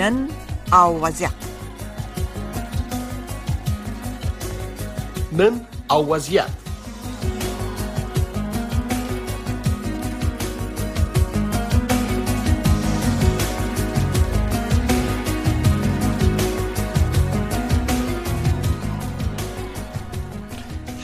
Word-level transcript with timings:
نن 0.00 0.28
او 0.72 1.00
وضعیت 1.04 1.30
نن 5.32 5.60
او 5.90 6.08
وضعیت 6.08 6.50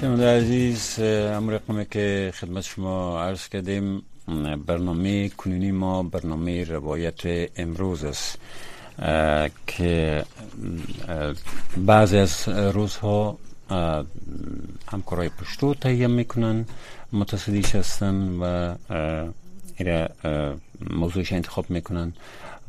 شنونده 0.00 0.36
عزیز 0.36 0.98
امر 1.00 1.52
رقمی 1.52 1.86
که 1.90 2.32
خدمت 2.34 2.64
شما 2.64 3.22
عرض 3.22 3.48
کردیم 3.48 4.02
برنامه 4.66 5.28
کنونی 5.28 5.72
ما 5.72 6.02
برنامه 6.02 6.64
روایت 6.64 7.50
امروز 7.56 8.04
است. 8.04 8.38
که 9.66 10.24
بعضی 11.76 12.18
از 12.18 12.48
روزها 12.48 13.38
همکارای 14.92 15.28
پشتو 15.28 15.74
تهیه 15.74 16.06
می‌کنن 16.06 16.64
متصدیش 17.12 17.74
هستن 17.74 18.38
و 18.40 18.74
ایره 19.78 20.08
موضوعش 20.90 21.32
انتخاب 21.32 21.70
می‌کنن 21.70 22.12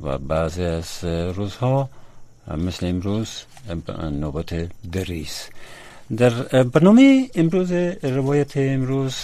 و 0.03 0.17
بعضی 0.17 0.63
از 0.63 1.03
روزها 1.35 1.89
مثل 2.57 2.85
امروز 2.85 3.43
نوبت 4.11 4.69
دریس. 4.91 5.49
در 6.17 6.29
برنامه 6.63 7.29
امروز 7.35 7.71
روایت 8.03 8.57
امروز 8.57 9.15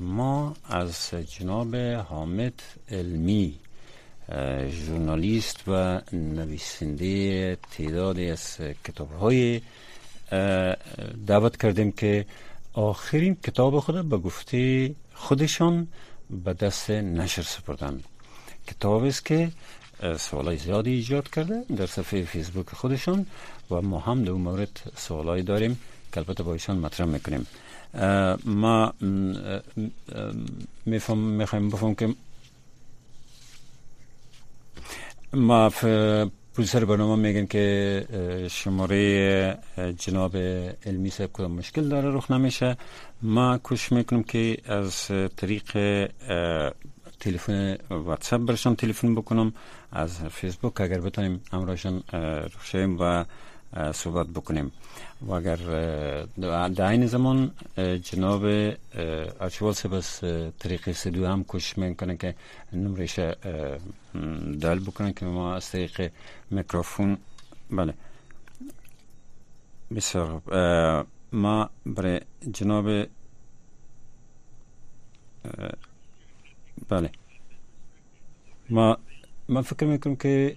ما 0.00 0.54
از 0.70 1.10
جناب 1.38 1.76
حامد 1.76 2.62
علمی 2.90 3.54
ژورنالیست 4.70 5.68
و 5.68 6.00
نویسنده 6.12 7.56
تعدادی 7.70 8.30
از 8.30 8.56
کتاب 8.84 9.12
های 9.12 9.60
دعوت 11.26 11.56
کردیم 11.56 11.92
که 11.92 12.26
آخرین 12.72 13.34
کتاب 13.34 13.80
خود 13.80 14.08
به 14.08 14.16
گفته 14.18 14.94
خودشان 15.14 15.88
به 16.44 16.52
دست 16.52 16.90
نشر 16.90 17.42
سپردن. 17.42 18.02
کتاب 18.66 19.04
است 19.04 19.24
که 19.24 19.52
سوالای 20.18 20.56
زیادی 20.56 20.90
ایجاد 20.90 21.30
کرده 21.30 21.64
در 21.76 21.86
صفحه 21.86 22.24
فیسبوک 22.24 22.68
خودشان 22.68 23.26
و 23.70 23.82
ما 23.82 23.98
هم 23.98 24.24
در 24.24 24.32
مورد 24.32 24.92
سوالای 24.96 25.42
داریم 25.42 25.78
که 26.12 26.18
البته 26.18 26.42
با 26.42 26.52
ایشان 26.52 26.78
مطرح 26.78 27.06
می‌کنیم. 27.06 27.46
ما 28.44 28.92
می‌خوایم 31.16 31.70
بفهم 31.70 31.94
که 31.94 32.14
ما 35.36 35.70
پروسر 36.54 36.84
برنامه 36.84 37.16
میگن 37.16 37.46
که 37.46 38.46
شماره 38.50 39.58
جناب 39.98 40.36
علمی 40.86 41.10
صاحب 41.10 41.30
کدام 41.32 41.52
مشکل 41.52 41.88
داره 41.88 42.10
رخ 42.10 42.30
نمیشه. 42.30 42.76
ما 43.22 43.58
کوشش 43.58 43.92
می‌کنم 43.92 44.22
که 44.22 44.56
از 44.64 45.10
طریق 45.36 45.62
تلفن 47.20 47.76
واتساپ 47.90 48.40
برشان 48.40 48.76
تلفن 48.76 49.14
بکنم. 49.14 49.52
از 49.92 50.18
فیسبوک 50.18 50.80
اگر 50.80 51.00
بتونیم 51.00 51.40
امراشان 51.52 52.02
رخ 52.54 52.74
و 53.00 53.24
صحبت 53.92 54.26
بکنیم. 54.26 54.72
و 55.20 55.32
اگر 55.32 55.56
در 56.68 56.88
این 56.88 57.06
زمان 57.06 57.50
جناب 58.02 58.44
ارچوال 59.40 59.72
سبس 59.72 60.24
طریق 60.58 60.92
سدو 60.92 61.26
هم 61.26 61.44
کش 61.48 61.78
می‌کنه 61.78 62.16
که 62.16 62.34
نمرش 62.72 63.18
دل 64.60 64.78
بکنه 64.78 65.12
که 65.12 65.26
ما 65.26 65.54
از 65.54 65.70
طریق 65.70 66.12
میکروفون 66.50 67.16
بله. 67.70 67.94
بسیار 69.94 70.42
ما 71.32 71.70
برای 71.86 72.20
جناب 72.52 73.06
بله. 76.88 77.10
ما 78.70 78.98
ما 79.48 79.62
فکر 79.62 79.86
می‌کنم 79.86 80.16
که 80.16 80.56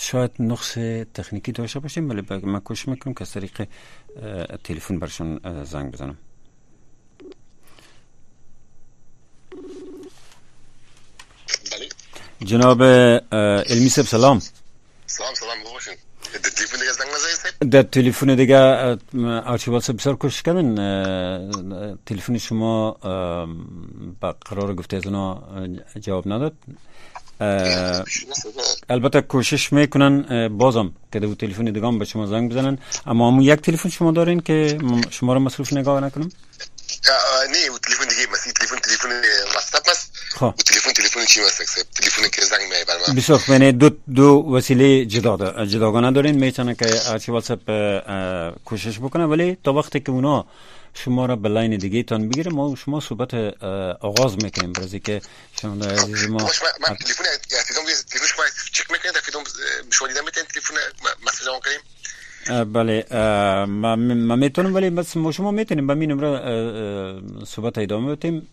شاید 0.00 0.30
نقص 0.38 0.74
تکنیکی 1.14 1.52
داشته 1.52 1.80
باشیم 1.80 2.10
ولی 2.10 2.22
من 2.42 2.60
کوشش 2.60 2.88
می‌کنم 2.88 3.14
که 3.14 3.22
از 3.22 3.30
طریق 3.30 3.68
تلفن 4.64 4.98
برشون 4.98 5.40
زنگ 5.64 5.92
بزنم. 5.92 6.18
بله. 11.72 11.88
جناب 12.44 12.82
علمی 12.82 13.88
سب 13.88 14.02
سلام. 14.02 14.38
سلام 15.06 15.34
سلام 15.34 15.56
باشین. 15.74 15.94
در 17.70 17.82
تلفن 17.82 18.34
دیگه 18.34 18.58
آرچیبال 19.24 19.80
سب 19.80 19.96
بسیار 19.96 20.16
کوشش 20.16 20.42
کردن. 20.42 21.98
تلفن 22.06 22.38
شما 22.38 22.90
با 24.20 24.36
قرار 24.40 24.74
گفته 24.74 24.96
از 24.96 25.06
اونا 25.06 25.42
جواب 26.00 26.32
نداد. 26.32 26.54
البته 28.88 29.20
کوشش 29.20 29.72
می‌کنن 29.72 30.48
بازم 30.48 30.92
که 31.12 31.20
دو 31.20 31.34
تلفن 31.34 31.64
دیگه 31.64 31.98
به 31.98 32.04
شما 32.04 32.26
زنگ 32.26 32.50
بزنن. 32.50 32.78
اما 33.06 33.28
همون 33.28 33.42
یک 33.42 33.60
تلفن 33.60 33.88
شما 33.88 34.12
دارین 34.12 34.40
که 34.40 34.78
شما 35.10 35.34
رو 35.34 35.40
مصروف 35.40 35.72
نگاه 35.72 36.00
نکنم؟ 36.00 36.30
نه 37.50 37.78
تلفن 37.82 38.08
دیگه 38.08 38.26
مثلا 38.32 38.52
تلفن 38.52 38.76
تلفن 38.76 39.08
واتساپ 39.54 39.88
است 39.88 40.17
خب. 40.38 40.54
تلفن 40.66 40.92
تلفن 40.92 41.24
چی 41.24 41.40
است 41.40 41.58
تلفن 41.94 42.28
که 42.28 42.44
زنگ 42.44 42.60
می 42.62 42.84
بر 42.88 42.98
من؟ 43.08 43.14
بسیار 43.14 43.40
یعنی 43.48 43.72
دو 43.72 43.88
دو 44.14 44.28
وسیله 44.54 45.04
جدا 45.06 45.36
دا 45.36 45.66
جداگانه 45.66 46.12
دارین. 46.12 46.36
می‌تونه 46.44 46.74
که 46.74 46.86
هرچی 47.10 47.32
واتساپ 47.32 47.60
کوشش 48.64 48.98
بکنه 48.98 49.24
ولی 49.26 49.56
تا 49.64 49.72
وقتی 49.72 50.00
که 50.00 50.10
اونا 50.10 50.46
شما 50.94 51.26
را 51.26 51.36
به 51.36 51.48
لاین 51.48 51.76
دیگه 51.76 52.02
تان 52.02 52.28
بگیره 52.28 52.50
ما 52.52 52.74
شما 52.76 53.00
صحبت 53.00 53.34
آغاز 54.10 54.36
می‌کنیم. 54.44 54.72
برای 54.72 55.00
که 55.00 55.20
شما 55.60 55.84
عزیز 55.84 56.28
ما 56.28 56.38
من 56.38 56.96
تلفن 56.96 57.24
احتیاجم 57.24 57.84
تلفن 58.10 58.26
شما 58.26 58.44
چک 58.72 58.90
می‌کنید 58.90 59.14
فیلم 59.14 59.44
شما 59.90 60.08
دیدم 60.08 60.24
می‌تونید 60.24 60.48
تلفن 60.48 60.74
مسیج 61.26 61.48
اون 61.48 61.60
کنیم؟ 61.64 61.80
بله 62.72 63.06
ما 63.66 63.96
ما 63.96 64.36
می‌تونم 64.36 64.74
ولی 64.74 64.90
بس 64.90 65.16
ما 65.16 65.32
شما 65.32 65.50
می‌تونیم. 65.50 65.86
با 65.86 65.94
می 65.94 66.06
نمره 66.06 66.30
صحبت 67.46 67.78
ادامه 67.78 68.14
بدیم. 68.14 68.48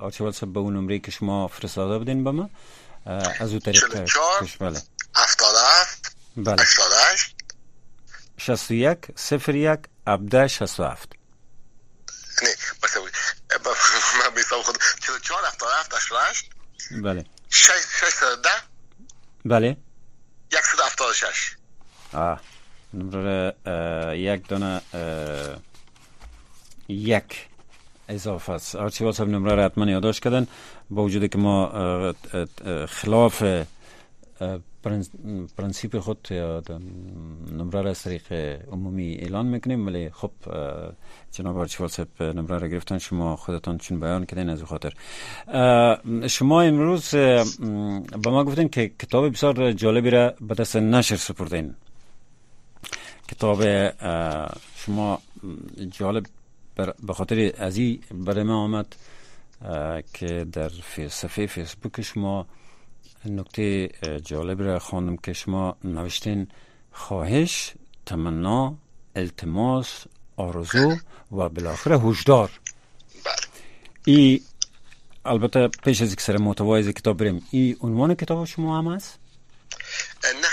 آرچیوال 0.00 0.32
سب 0.32 0.46
به 0.46 0.60
اون 0.60 0.76
نمره 0.76 0.98
که 0.98 1.10
شما 1.10 1.48
فرستاده 1.48 1.98
بدین 1.98 2.24
به 2.24 2.30
ما 2.30 2.50
از 3.40 3.50
اون 3.50 3.60
طریق 3.60 4.04
کش 4.40 4.56
بله. 4.56 4.82
77 5.14 6.16
بله. 6.36 6.62
88 6.62 7.34
61 8.36 8.98
01 9.46 9.78
17 10.06 10.48
67 10.48 11.12
نه 12.42 13.58
من 14.24 14.34
بیسام 14.34 14.62
خود 14.62 14.78
44 15.00 15.46
77 15.46 15.94
88 15.94 16.50
بله. 17.02 17.24
610 17.50 18.48
بله. 19.44 19.76
176 20.50 21.56
آه. 22.12 22.40
نمره 22.94 23.54
یک 24.18 24.48
دانه 24.48 24.82
یک. 26.88 27.47
اضافه 28.08 28.52
است. 28.52 28.76
هرچی 28.76 29.04
واسه 29.04 29.24
نمره 29.24 29.54
را 29.54 29.64
حتما 29.64 29.90
یادداشت 29.90 30.22
کردن. 30.22 30.46
با 30.90 31.02
وجودی 31.04 31.28
که 31.28 31.38
ما 31.38 32.14
خلاف 32.88 33.64
پرنسیپ 35.56 35.98
خود 35.98 36.28
یا 36.30 36.62
نمره 37.52 37.82
را 37.82 37.90
از 37.90 38.02
طریق 38.02 38.32
عمومی 38.72 39.14
اعلان 39.14 39.46
می‌کنیم. 39.46 39.86
ولی 39.86 40.10
خب 40.10 40.30
جناب 41.32 41.58
آرچیوال 41.58 41.88
صاحب 41.88 42.22
نمره 42.22 42.58
را 42.58 42.68
گرفتن 42.68 42.98
شما 42.98 43.36
خودتان 43.36 43.78
چون 43.78 44.00
بیان 44.00 44.24
کردین 44.24 44.48
از 44.48 44.62
خاطر. 44.62 44.92
شما 46.26 46.62
امروز 46.62 47.14
با 48.24 48.30
ما 48.30 48.44
گفتین 48.44 48.68
که 48.68 48.88
کتاب 48.88 49.28
بسیار 49.28 49.72
جالبی 49.72 50.10
را 50.10 50.34
به 50.40 50.54
دست 50.54 50.76
نشر 50.76 51.16
سپردین. 51.16 51.74
کتاب 53.28 53.62
شما 54.76 55.18
جالب 55.90 56.26
به 56.78 57.14
خاطر 57.14 57.52
از 57.58 57.76
این 57.76 58.02
برای 58.10 58.42
من 58.42 58.54
آمد 58.54 58.96
که 60.14 60.46
در 60.52 60.70
صفحه 61.08 61.46
فیسبوک 61.46 62.00
شما 62.00 62.46
نکته 63.24 63.88
جالب 64.24 64.62
را 64.62 64.78
خواندم 64.78 65.16
که 65.16 65.32
شما 65.32 65.76
نوشتین 65.84 66.48
خواهش 66.92 67.74
تمنا 68.06 68.74
التماس 69.16 70.04
آرزو 70.36 70.96
و 71.32 71.48
بالاخره 71.48 71.98
هشدار. 71.98 72.50
ای 74.04 74.42
البته 75.24 75.68
پیش 75.68 76.02
از 76.02 76.16
سر 76.18 76.36
محتوای 76.36 76.92
کتاب 76.92 77.16
بریم 77.16 77.46
ای 77.50 77.76
عنوان 77.80 78.14
کتاب 78.14 78.44
شما 78.44 78.78
هم 78.78 78.94
هست؟ 78.94 79.18
نه 80.24 80.48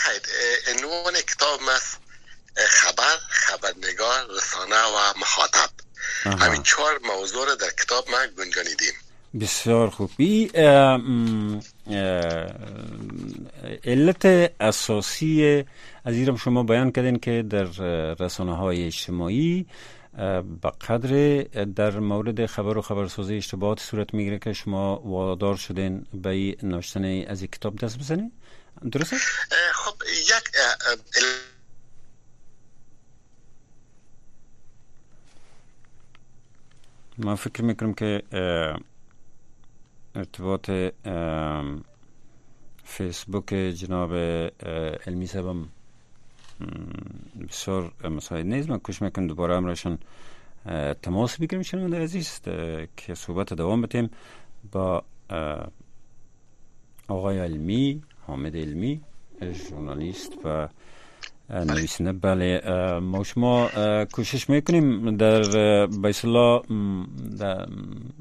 عنوان 0.74 1.14
کتاب 1.14 1.60
است 1.76 2.00
خبر 2.58 3.18
خبرنگار 3.30 4.28
رسانه 4.38 4.76
و 4.76 5.20
مخاطب. 5.20 5.70
همین 6.26 6.64
چهار 6.64 7.00
موضوع 7.18 7.46
را 7.46 7.56
در 7.56 7.70
کتاب 7.84 8.06
ما 8.10 8.18
گنجانیدیم. 8.38 8.94
بسیار 9.42 9.90
خوب. 9.90 10.12
بی 10.18 10.46
علت 13.84 14.26
اساسی 14.60 15.64
از 16.06 16.16
ایرم 16.16 16.36
شما 16.36 16.64
بیان 16.64 16.92
کردین 16.92 17.20
که 17.20 17.44
در 17.50 17.64
رسانه 18.20 18.58
های 18.58 18.86
اجتماعی 18.86 19.66
به 20.62 20.72
قدر 20.90 21.44
در 21.64 22.00
مورد 22.00 22.46
خبر 22.46 22.78
و 22.78 22.82
خبرسازی 22.82 23.38
اشتباهات 23.38 23.80
صورت 23.80 24.14
می‌گیره 24.14 24.40
که 24.40 24.54
شما 24.54 24.96
وادار 24.96 25.56
شدین 25.56 26.06
به 26.14 26.58
نوشتن 26.64 27.24
از 27.28 27.42
این 27.42 27.52
کتاب 27.52 27.76
دست 27.76 28.00
بزنین. 28.00 28.32
درسته؟ 28.92 29.18
خب 29.74 29.96
یک 30.20 30.44
ما 37.18 37.36
فکر 37.36 37.64
می‌کنم 37.64 37.94
که 37.94 38.24
ارتباط 40.16 40.72
فیسبوک 42.84 43.54
جناب 43.54 44.14
علمی 45.08 45.28
سبم 45.28 45.68
بسیار 47.50 47.94
مساعد 48.10 48.46
نیست. 48.46 48.70
من 48.70 48.80
کش 48.84 49.02
می‌کنم 49.02 49.28
دوباره 49.28 49.56
امرشان 49.56 50.00
تماس 51.02 51.38
بگیریم. 51.38 51.62
شنونده 51.62 52.04
عزیز 52.04 52.42
که 52.98 53.14
صحبت 53.14 53.54
دوام 53.54 53.82
بتیم 53.82 54.10
با 54.72 55.04
آقای 57.08 57.40
علمی 57.40 58.04
حامد 58.28 58.56
علمی 58.56 59.02
ژورنالیست 59.54 60.34
و 60.46 60.68
نویسنده. 61.50 62.12
بله 62.12 62.62
ما 63.00 63.24
شما 63.24 63.70
کوشش 64.12 64.50
می‌کنیم 64.50 65.18
در 65.18 65.42
بیس 65.86 66.26
الله 66.26 66.62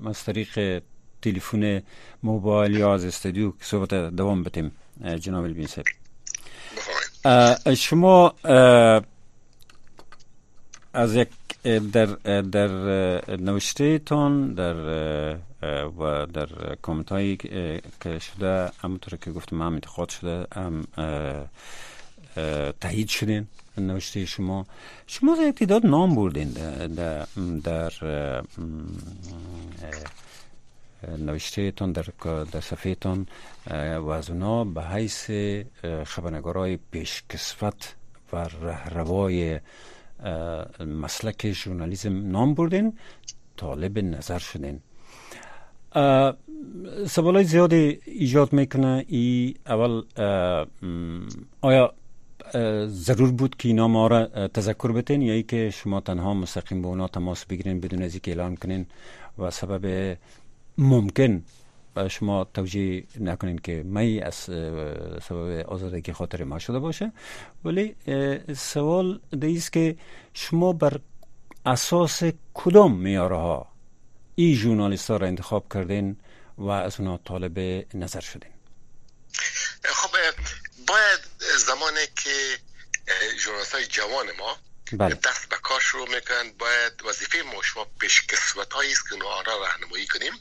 از 0.07 0.25
طریق 0.25 0.83
تلفن 1.23 1.83
موبایل 2.23 2.77
یا 2.77 2.95
از 2.95 3.05
استودیو 3.05 3.53
صحبت 3.61 3.95
دوام 3.95 4.43
بتیم 4.43 4.73
جناب 5.21 5.45
البین 5.45 5.69
شما 7.77 8.35
از 10.93 11.15
یک 11.15 11.29
در 11.93 12.07
در 12.43 12.69
نوشته 13.37 13.99
تان 13.99 14.55
در 14.55 14.75
و 15.99 16.27
در 16.27 16.49
کامنت 16.83 17.13
هایی 17.13 17.37
که 17.37 18.19
شده 18.19 18.71
همونطور 18.83 19.19
که 19.19 19.31
گفتم 19.31 19.63
هم 19.63 19.75
انتخاب 19.75 20.09
شده 20.09 20.47
هم 20.55 20.85
تایید 22.81 23.09
شدین 23.09 23.47
نوشته 23.79 24.25
شما. 24.25 24.67
شما 25.07 25.37
یک 25.37 25.55
تعداد 25.55 25.87
نام 25.87 26.15
بردین 26.15 26.49
در, 26.95 27.27
در 27.65 27.93
نوشته 31.19 31.71
تان 31.71 31.93
در, 31.93 32.07
در 32.53 32.61
صفحه 32.61 32.95
تان 32.95 33.27
و 33.71 34.09
از 34.09 34.31
اونا 34.31 34.65
به 34.65 34.83
حیث 34.83 35.31
خبرنگارای 36.05 36.79
پیشکسوت 36.91 37.95
و 38.33 38.37
رهروای 38.63 39.61
مسلک 40.81 41.53
ژورنالیسم 41.53 42.31
نام 42.31 42.55
بردین 42.55 42.99
طالب 43.57 43.99
نظر 43.99 44.39
شدین. 44.39 44.81
سوالای 47.07 47.45
زیادی 47.45 48.01
ایجاد 48.05 48.53
می‌کنه. 48.53 49.05
ای 49.09 49.55
اول 49.67 50.03
آیا 51.61 51.95
ضرور 52.87 53.33
بود 53.33 53.57
که 53.57 53.69
اینا 53.69 53.89
ما 53.89 54.07
را 54.07 54.49
تذکر 54.49 54.93
بتین 54.93 55.23
یا 55.23 55.35
ای 55.35 55.43
که 55.43 55.71
شما 55.71 56.01
تنها 56.01 56.35
مستقیم 56.35 56.83
با 56.83 56.89
اونا 56.89 57.09
تماس 57.09 57.45
بگیرین 57.45 57.81
بدون 57.81 58.03
از 58.03 58.13
اینکه 58.13 58.31
اعلان 58.31 58.57
کنین 58.57 58.87
و 59.39 59.51
سبب 59.51 60.17
ممکن 60.79 61.43
شما 62.09 62.45
توجیه 62.45 63.05
نکنین 63.21 63.59
که 63.59 63.83
می 63.83 64.21
از 64.21 64.35
سبب 65.29 65.67
آزادگی 65.69 66.13
خاطر 66.13 66.45
ما 66.45 66.59
شده 66.59 66.79
باشه. 66.79 67.13
ولی 67.65 67.97
سوال 68.57 69.21
دیست 69.41 69.73
که 69.73 69.97
شما 70.35 70.73
بر 70.73 71.01
اساس 71.67 72.23
کدام 72.55 72.97
میاره 72.97 73.37
ها 73.37 73.67
ژورنالیست 74.39 75.11
ها 75.11 75.17
را 75.17 75.27
انتخاب 75.27 75.67
کردین 75.75 76.17
و 76.59 76.69
از 76.69 77.01
اونا 77.01 77.17
طالب 77.17 77.87
نظر 77.95 78.21
شدین؟ 78.21 78.51
خب 79.85 80.11
باید 80.89 81.34
زمانی 81.67 82.07
که 82.17 82.59
ژورنالیست 83.39 83.75
های 83.75 83.87
جوان 83.87 84.27
ما 84.39 84.59
بله. 84.93 85.15
دست 85.15 85.49
به 85.49 85.57
کار 85.57 85.81
شروع 85.81 86.04
می‌کنن 86.25 86.53
باید 86.53 87.03
وظیفه 87.05 87.39
ما 87.39 87.63
شما 87.63 87.85
پیشکسوت 87.85 88.73
هایی 88.73 88.93
است 88.93 89.09
که 89.09 89.15
آنها 89.15 89.41
را 89.41 89.57
راهنمایی 89.57 90.07
کنیم 90.07 90.33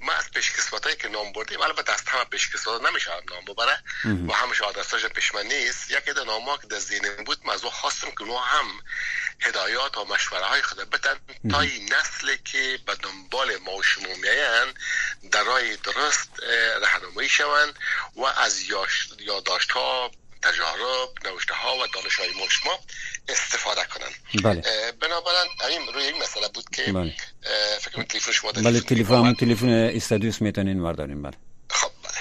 ما 0.00 0.12
از 0.12 0.30
پیشکسوت 0.30 0.84
هایی 0.84 0.96
که 0.96 1.08
نام 1.08 1.32
بردیم 1.32 1.60
البته 1.60 1.92
از 1.92 2.02
همه 2.08 2.24
پیشکسوت 2.24 2.82
نمیشه 2.82 3.10
نام 3.30 3.44
ببره 3.44 3.82
و 4.28 4.32
همش 4.32 4.62
آدرساش 4.62 5.06
پیشمن 5.06 5.46
نیست 5.46 5.90
یکی 5.90 6.12
در 6.12 6.24
نام 6.24 6.56
که 6.56 6.66
در 6.66 6.78
ذهن 6.78 7.24
بود 7.24 7.38
موضوع 7.44 7.70
خواستم 7.70 8.10
که 8.10 8.24
نو 8.24 8.38
هم 8.38 8.66
هدایات 9.40 9.98
و 9.98 10.04
مشوره 10.04 10.44
های 10.46 10.62
خود 10.62 10.90
بتن 10.90 11.20
تا 11.50 11.60
این 11.60 11.94
نسل 11.94 12.36
که 12.36 12.78
به 12.86 12.94
دنبال 12.94 13.56
ما 13.56 13.76
و 13.76 13.82
شما 13.82 14.14
میاین 14.22 14.74
در 15.32 15.42
راه 15.42 15.76
درست 15.76 16.30
راهنمایی 16.80 17.28
شوند 17.28 17.78
و 18.16 18.24
از 18.24 18.60
یادداشت 19.18 19.72
ها 19.72 20.10
تجارب 20.42 21.10
نوشته 21.24 21.54
ها 21.54 21.76
و 21.76 21.86
دانش 21.86 22.16
های 22.16 22.32
ما 22.66 22.78
استفاده 23.28 23.84
کنن. 23.84 24.42
بله. 24.44 24.92
بنابراین 24.92 25.50
این 25.68 25.92
روی 25.94 26.04
این 26.04 26.22
مسئله 26.22 26.48
بود 26.48 26.70
که 26.70 26.92
بله. 26.92 27.14
فکر 27.80 28.02
تلفن 28.02 28.32
شما 28.32 28.52
بله 28.52 28.80
تلفن 28.80 29.34
تلفن 29.34 29.68
استادیوس 29.68 30.42
می‌تونین 30.42 30.80
وردارین 30.80 31.22
بله. 31.22 31.36
خب 31.70 31.90
بله. 32.02 32.12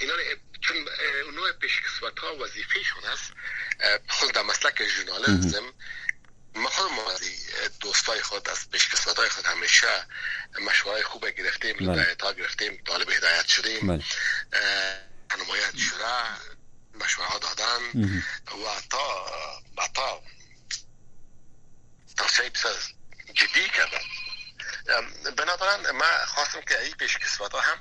اینا 0.00 0.14
چون 0.60 0.76
نوع 1.34 1.52
پیشکسوت 1.52 2.18
ها 2.18 2.36
وظیفه 2.36 2.78
است 3.12 3.32
خود 4.08 4.32
در 4.32 4.42
مسلک 4.42 4.82
ژورنالیسم 4.88 5.62
ما 6.54 6.68
خود 6.70 6.90
دوستای 7.80 8.22
خود 8.22 8.48
از 8.48 8.70
پیشکسوت 8.70 9.18
های 9.18 9.28
خود 9.28 9.46
همیشه 9.46 10.06
مشوره 10.60 11.02
خوب 11.02 11.26
گرفتیم 11.26 11.76
بله. 11.76 11.92
هدایت 11.92 12.22
ها 12.22 12.32
گرفتیم 12.32 12.82
طالب 12.86 13.10
هدایت 13.10 13.46
شدیم 13.46 13.86
بله. 13.86 14.04
نمایت 15.38 15.76
شده 15.76 16.04
مشوره 16.94 17.28
ها 17.28 17.38
دادن 17.38 18.00
و 18.46 18.80
تا 18.90 19.26
تا 19.94 20.22
توصیه 22.16 22.50
بسیار 22.50 22.74
جدی 23.34 23.68
کردن 23.68 24.04
بنابراین 25.36 25.90
ما 25.90 26.04
خواستم 26.26 26.60
که 26.60 26.80
این 26.80 26.94
پیشکسوت 26.94 27.52
ها 27.52 27.60
هم 27.60 27.78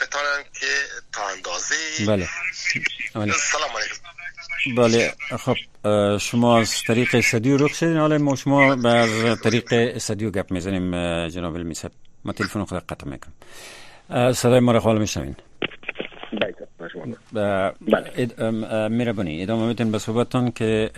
بتانن 0.00 0.44
که 0.60 0.88
تا 1.12 1.28
اندازه 1.28 2.06
بله. 2.06 2.28
سلام 3.52 3.76
علیکم 3.76 4.17
بله 4.76 5.12
خب 5.38 5.56
شما 6.18 6.58
از 6.58 6.82
طریق 6.86 7.14
استدیو 7.14 7.56
رخ 7.56 7.74
شدین 7.74 7.96
حالا 7.96 8.18
ما 8.18 8.36
شما 8.36 8.72
از 8.72 9.40
طریق 9.40 9.64
استدیو 9.72 10.30
گپ 10.30 10.52
می‌زنیم 10.52 10.90
جناب 11.28 11.54
المیسب 11.54 11.90
ما 12.24 12.32
تلفن 12.32 12.64
خود 12.64 12.78
قطع 12.78 13.06
می‌کنم. 13.08 13.32
صدای 14.32 14.60
ما 14.60 14.72
رو 14.72 14.78
حال 14.78 14.98
میشنوین. 14.98 15.36
میره 18.88 19.12
بانی 19.12 19.42
ادامه 19.42 19.66
میتین 19.66 19.92
به 19.92 19.98
صحبتتان 19.98 20.50
که 20.50 20.90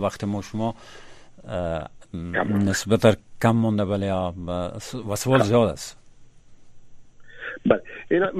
وقت 0.00 0.24
ما 0.24 0.42
شما 0.42 0.74
نسبتا 2.44 3.14
کم 3.42 3.50
مونده 3.50 3.84
بله 3.84 4.12
و 5.08 5.16
سوال 5.16 5.42
زیاد 5.42 5.68
است. 5.68 5.99
بله. 7.66 7.82
اینا 8.10 8.30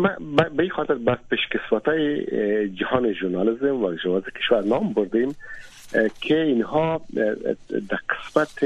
به 0.56 0.62
این 0.62 0.70
خاطر 0.70 0.94
بس 0.94 1.18
پیشکسوت 1.30 1.88
های 1.88 2.26
جهان 2.68 3.12
ژورنالیسم 3.12 3.82
و 3.82 3.96
ژورنالیسم 3.96 4.30
کشور 4.38 4.64
نام 4.64 4.92
بردیم 4.92 5.34
که 6.20 6.40
اینها 6.40 7.00
در 7.88 7.98
قسمت 8.08 8.64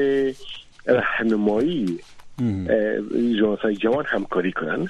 راهنمایی 0.87 1.99
ژورنالیست 3.11 3.63
های 3.63 3.77
جوان 3.77 4.05
همکاری 4.07 4.53
کنن. 4.53 4.89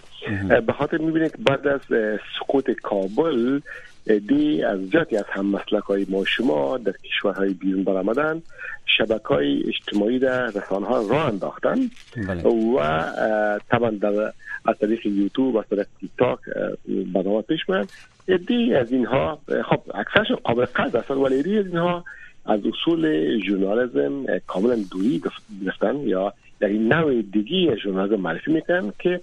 به 0.67 0.73
خاطر 0.73 0.99
می‌بینید 0.99 1.45
بعد 1.45 1.67
از 1.67 1.81
سقوط 2.39 2.71
کابل 2.71 3.61
دی 4.07 4.63
از 4.63 4.91
جاتی 4.91 5.17
از 5.17 5.25
هم 5.29 5.47
مسلک 5.47 5.83
های 5.83 6.07
ما 6.09 6.25
شما 6.25 6.79
در 6.79 6.93
کشورهای 6.93 7.55
بیرون 7.55 7.85
برآمدن 7.85 8.43
شبکه 8.87 9.29
های 9.29 9.63
اجتماعی 9.67 10.19
در 10.19 10.47
رسانه 10.47 10.87
ها 10.87 11.07
را 11.09 11.25
انداختن 11.25 11.91
بله. 12.29 12.43
و 12.43 13.03
طبعا 13.71 13.91
در 13.91 14.33
از 14.65 14.79
طریق 14.81 15.07
یوتیوب 15.07 15.57
از 15.57 15.65
طریق 15.71 15.87
تیک 16.01 16.11
تاک 16.19 16.39
برنامه 17.15 17.43
پیش 17.43 17.61
من 17.69 17.87
ادی 18.29 18.75
از 18.75 18.93
اینها 18.93 19.39
خب 19.71 19.81
اکثرشون 19.95 20.37
قابل 20.45 20.65
قدر 20.65 21.01
هستن 21.01 21.15
ولی 21.15 21.39
ادی 21.39 21.59
از 21.59 21.67
اینها 21.67 22.05
از 22.47 22.61
اصول 22.67 23.29
ژورنالیسم 23.41 24.39
کاملا 24.47 24.77
دوری 24.91 25.23
گرفتن 25.65 25.97
یا 25.97 26.33
در 26.61 26.69
این 26.69 26.93
نوع 26.93 27.23
دیگی 27.23 27.71
ژورنالیسم 27.83 28.21
معرفی 28.23 28.53
می‌کنن 28.53 28.93
که 28.99 29.21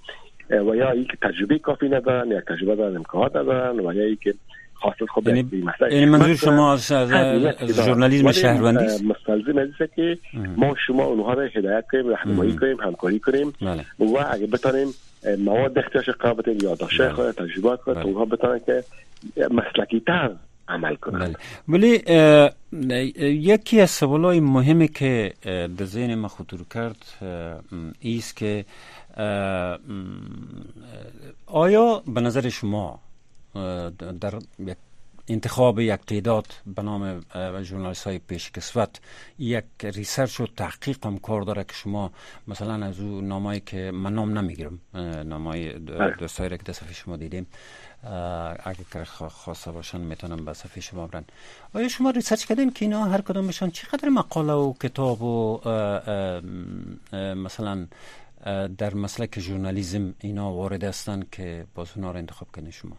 و 0.50 0.76
یا 0.76 0.92
ای 0.92 1.06
که 1.06 1.18
تجربه 1.22 1.60
کافی 1.60 1.90
ندارن 1.90 2.32
یا 2.32 2.42
تجربه 2.42 2.76
دارن 2.76 2.96
امکانات 2.96 3.36
ندارن 3.36 3.80
و 3.80 3.94
یا 3.94 4.04
ای 4.04 4.16
که 4.16 4.34
حاصل 4.82 5.06
خب 5.06 5.28
یعنی, 5.28 5.50
یعنی 5.92 6.06
منظور 6.06 6.36
شما 6.36 6.74
از 6.74 6.88
ژورنالیسم 7.86 8.32
شهروندی 8.32 8.86
است 8.86 9.04
مستلزم 9.04 9.58
است 9.58 9.96
که 9.96 10.18
ما 10.58 10.76
شما 10.88 11.04
اونها 11.04 11.34
را 11.34 11.44
هدایت 11.44 11.86
کنیم 11.92 12.08
راهنمایی 12.08 12.56
کنیم 12.56 12.82
همکاری 12.82 13.20
کنیم 13.20 13.54
بله. 13.62 13.86
و 14.00 14.26
اگه 14.32 14.48
بتانیم 14.48 14.88
مواد 15.40 15.78
اختیارش 15.78 16.10
بدیم 16.38 16.58
یادداشت 16.62 17.02
بله. 17.02 17.14
خود 17.14 17.32
تجربات 17.32 17.82
خود 17.82 17.96
بله. 17.96 18.06
اونها 18.06 18.26
بتانن 18.26 18.60
که 18.66 18.84
مسلکی 19.52 20.00
تر 20.00 20.32
عمل 20.68 20.96
کنن 20.96 21.36
ولی 21.68 22.02
یکی 23.20 23.82
از 23.82 23.90
سوالای 23.92 24.40
مهمی 24.40 24.88
که 24.88 25.34
در 25.78 25.86
ذهن 25.86 26.16
ما 26.16 26.28
خطور 26.28 26.60
کرد 26.74 27.06
ایست 28.00 28.38
که 28.38 28.66
آیا 31.48 32.04
به 32.08 32.22
نظر 32.22 32.50
شما 32.50 33.00
در 34.20 34.40
انتخاب 35.28 35.80
یک 35.80 36.00
تعداد 36.08 36.48
به 36.76 36.82
نام 36.82 37.22
ژورنالیست 37.64 38.04
های 38.04 38.20
پیشکسوت 38.20 39.00
یک 39.40 39.66
research 39.84 40.40
و 40.40 40.48
تحقیق 40.58 41.06
هم 41.06 41.18
کار 41.18 41.42
داره 41.42 41.64
که 41.64 41.74
شما 41.74 42.12
مثلا 42.48 42.86
از 42.86 43.00
او 43.00 43.22
نامایی 43.22 43.60
که 43.60 43.92
من 43.92 44.14
نام 44.14 44.38
نمی‌گیرم 44.38 44.80
نامای 45.26 45.74
بله. 45.74 46.16
دوستایی 46.16 46.50
را 46.50 46.58
که 46.58 46.64
در 46.64 46.74
صفحه 46.74 46.94
شما 46.94 47.18
دیدیم 47.18 47.48
اگر 48.64 49.04
خواسته 49.30 49.72
باشن 49.72 50.02
می‌تونم 50.02 50.46
به 50.46 50.54
صفحه 50.54 50.82
شما 50.82 51.08
برن. 51.08 51.24
آیا 51.74 51.88
شما 51.88 52.10
ریسرچ 52.10 52.46
کردین 52.46 52.72
که 52.72 52.86
اینا 52.86 53.06
هر 53.06 53.22
کدامشان 53.22 53.72
چقدر 53.72 54.10
مقاله 54.10 54.54
و 54.54 54.74
کتاب 54.74 55.22
و 55.22 55.62
مثلا 57.36 57.88
در 58.78 58.94
مسلک 58.94 59.40
ژورنالیسم 59.40 60.14
اینا 60.20 60.54
وارد 60.54 60.84
هستن 60.84 61.24
که 61.32 61.66
باز 61.76 61.88
اونا 61.96 62.12
رو 62.12 62.18
انتخاب 62.18 62.48
کنید 62.56 62.70
شما؟ 62.74 62.98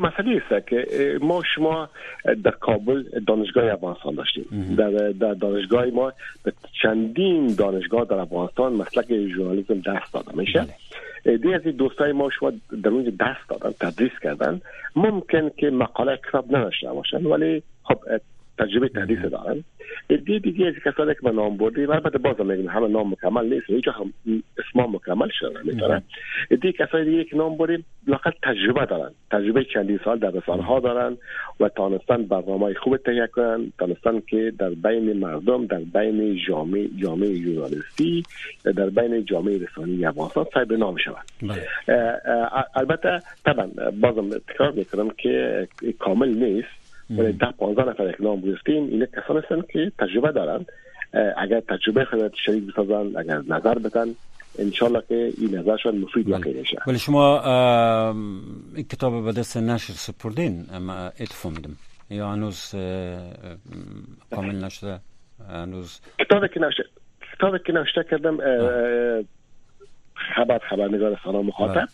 مسئله 0.00 0.42
است 0.50 0.66
که 0.66 0.86
ما 1.20 1.42
شما 1.54 1.88
در 2.44 2.50
کابل 2.50 3.04
دانشگاه 3.26 3.72
افغانستان 3.72 4.14
داشتیم. 4.14 4.74
در, 4.78 4.90
در 4.90 5.34
دانشگاه 5.34 5.86
ما 5.86 6.12
به 6.42 6.52
چندین 6.82 7.54
دانشگاه 7.54 8.04
در 8.04 8.16
افغانستان 8.16 8.72
مسلک 8.72 9.06
ژورنالیسم 9.26 9.80
دست 9.80 10.14
داده 10.14 10.36
میشه؟ 10.36 10.66
بله. 11.24 11.36
دی 11.36 11.54
از 11.54 11.62
دوستای 11.62 12.12
ما 12.12 12.30
شما 12.30 12.52
در 12.82 12.90
اونجا 12.90 13.10
دست 13.10 13.48
دادن 13.48 13.70
تدریس 13.80 14.12
کردن. 14.22 14.60
ممکن 14.96 15.50
که 15.56 15.70
مقاله 15.70 16.18
کتاب 16.28 16.56
نداشته 16.56 16.88
باشن 16.88 17.26
ولی 17.26 17.62
خب 17.82 17.98
تجربه 18.60 18.88
تحریف 18.88 19.24
دارن. 19.24 19.64
دی 20.08 20.38
دیگه 20.38 20.66
از 20.66 20.74
کسانی 20.84 21.14
که 21.14 21.20
به 21.22 21.30
نام 21.30 21.56
بردیم 21.56 21.90
البته 21.90 22.18
بازم 22.18 22.46
میگم 22.46 22.68
همه 22.68 22.88
نام 22.88 23.10
مکمل 23.10 23.54
نیست 23.54 23.66
هیچ 23.66 23.88
هم 23.88 24.12
اسم 24.58 24.80
مکمل 24.96 25.28
شده 25.40 25.58
نمی‌تونن 25.64 26.02
دی 26.62 26.72
کسانی 26.72 27.04
دیگه 27.04 27.24
که 27.24 27.36
نام 27.36 27.56
بردیم 27.56 27.84
لاقل 28.06 28.30
تجربه 28.42 28.86
دارن. 28.86 29.10
تجربه 29.30 29.64
چندی 29.64 30.00
سال 30.04 30.18
در 30.18 30.30
رسانه 30.30 30.62
ها 30.62 30.80
دارن 30.80 31.16
و 31.60 31.68
تانستن 31.68 32.22
برنامه 32.22 32.74
خوب 32.74 32.96
تهیه 32.96 33.26
کنن. 33.26 33.72
تانستن 33.78 34.20
که 34.20 34.52
در 34.58 34.70
بین 34.70 35.12
مردم 35.12 35.66
در 35.66 35.78
بین 35.78 36.38
جامعه 36.48 36.88
جامعه 37.02 37.34
ژورنالیستی 37.34 38.22
در 38.64 38.90
بین 38.90 39.24
جامعه 39.24 39.58
رسانی 39.58 40.06
افغانستان 40.06 40.46
صاحب 40.54 40.72
نام 40.72 40.96
شوند 40.96 41.24
بله. 41.42 41.62
البته 42.74 43.20
طبعا 43.44 43.66
بازم 44.00 44.38
تکرار 44.48 44.72
می‌کنم 44.72 45.10
که 45.10 45.68
کامل 45.98 46.28
نیست. 46.28 46.79
ده 47.16 47.50
پانزده 47.58 47.84
نفر 47.84 48.02
اقدام 48.02 48.40
گرفتیم 48.40 48.84
اینا 48.84 49.06
کسان 49.06 49.36
هستن 49.42 49.62
که 49.72 49.92
تجربه 49.98 50.32
دارن. 50.32 50.66
اگر 51.36 51.60
تجربه 51.60 52.04
خود 52.04 52.34
شریک 52.44 52.64
بسازن 52.64 53.16
اگر 53.16 53.42
نظر 53.48 53.78
بدن 53.78 54.14
انشالله 54.58 55.02
که 55.08 55.32
این 55.38 55.58
نظرشان 55.58 55.98
مفید 55.98 56.28
واقع 56.30 56.52
بشه 56.52 56.76
ولی 56.86 56.98
شما 56.98 57.40
این 58.74 58.84
کتاب 58.90 59.24
به 59.24 59.32
دست 59.32 59.56
نشر 59.56 59.92
سپردین؟ 59.92 60.66
اما 60.74 61.06
اتفا 61.06 61.50
میدم 61.50 61.76
یا 62.10 62.28
هنوز 62.28 62.74
کامل 64.30 64.64
نشده؟ 64.64 65.00
هنوز؟ 65.50 66.00
کتابی 66.18 66.48
که 66.48 66.60
نشته 66.60 66.84
کتابی 67.36 67.58
که 67.66 67.72
نشته 67.72 68.04
کردم 68.10 68.36
خبر 70.36 70.58
خبرنگار 70.70 71.20
سلام 71.24 71.46
مخاطب. 71.46 71.88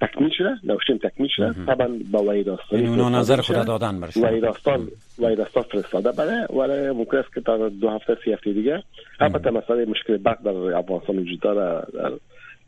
تکمیل 0.00 0.30
شده 0.38 0.58
نوشتیم 0.64 0.98
تکمیل 0.98 1.30
شده. 1.36 1.52
طبعا 1.66 1.88
با 2.10 2.22
وحید 2.22 2.48
آستانی 2.48 2.82
یعنی 2.82 3.02
اونا 3.02 3.18
نظر 3.18 3.40
خود 3.40 3.66
دادن 3.66 4.00
برش. 4.00 4.16
وحید 4.16 4.44
آستان 5.40 5.62
فرستاده. 5.70 6.12
بله 6.12 6.46
ولی 6.60 6.90
ممکن 6.90 7.16
است 7.16 7.34
که 7.34 7.40
تا 7.40 7.68
دو 7.68 7.90
هفته 7.90 8.16
سی 8.24 8.32
هفته 8.32 8.52
دیگه. 8.52 8.82
البته 9.20 9.50
مسئله 9.50 9.84
مشکل 9.84 10.16
برق 10.16 10.42
در 10.42 10.76
افغانستان 10.76 11.18
وجود 11.18 11.40
داره. 11.40 11.86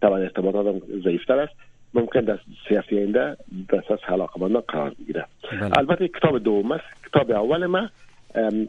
طبعا 0.02 0.18
ارتباطات 0.18 0.66
هم 0.66 1.00
ضعیفتر 1.04 1.38
است. 1.38 1.52
ممکن 1.94 2.20
در 2.20 2.38
سی 2.68 2.76
هفته 2.76 2.96
اینده 2.96 3.36
دست 3.72 3.90
از 3.90 3.98
علاقمندان 4.08 4.62
قرار 4.68 4.94
بگیره. 5.00 5.26
بله. 5.52 5.78
البته 5.78 6.08
کتاب 6.08 6.38
دوم 6.38 6.72
است. 6.72 6.84
کتاب 7.08 7.30
اول 7.30 7.66
ما 7.66 7.88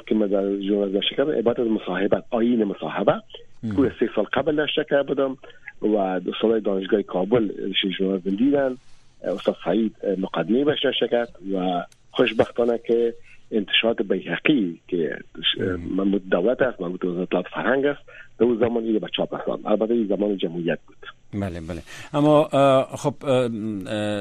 که 0.08 0.16
در 0.16 0.60
ژورنالیسم 0.60 1.02
شکر 1.10 1.34
عبارت 1.34 1.60
از 1.60 1.68
مصاحبت 1.68 2.24
آیین 2.30 2.64
مصاحبه. 2.64 3.22
که 3.62 3.92
سه 4.00 4.10
سال 4.16 4.26
قبل 4.34 4.60
نشته 4.60 4.86
کرده 4.90 5.04
بودم 5.04 5.38
و 5.82 6.20
دوستان 6.20 6.60
دانشگاه 6.60 7.02
کابل 7.02 7.52
ژورنالیسم 7.98 8.36
دیدن 8.36 8.76
استاد 9.24 9.56
سعید 9.66 9.96
مقدمه 10.18 10.66
بهش 10.66 10.86
نشکت 10.86 11.28
و 11.54 11.84
خوشبختانه 12.12 12.80
که 12.88 13.14
انتشارات 13.52 14.02
بیحقی 14.02 14.82
که 14.88 15.18
مربوط 15.96 16.22
دولت 16.32 16.62
است 16.62 16.82
مربوط 16.82 17.06
وزارت 17.06 17.48
فرهنگ 17.54 17.86
است. 17.86 18.02
در 18.40 18.46
اون 18.46 18.58
زمان 18.60 18.86
یه 18.86 19.00
به 19.00 19.08
چاپ 19.18 19.50
البته 19.66 19.94
این 19.94 20.08
زمان 20.08 20.38
جمهوریت 20.38 20.80
بود. 20.88 20.98
بله 21.34 21.62
بله. 21.62 21.82
اما 22.14 22.44
خب 22.98 23.14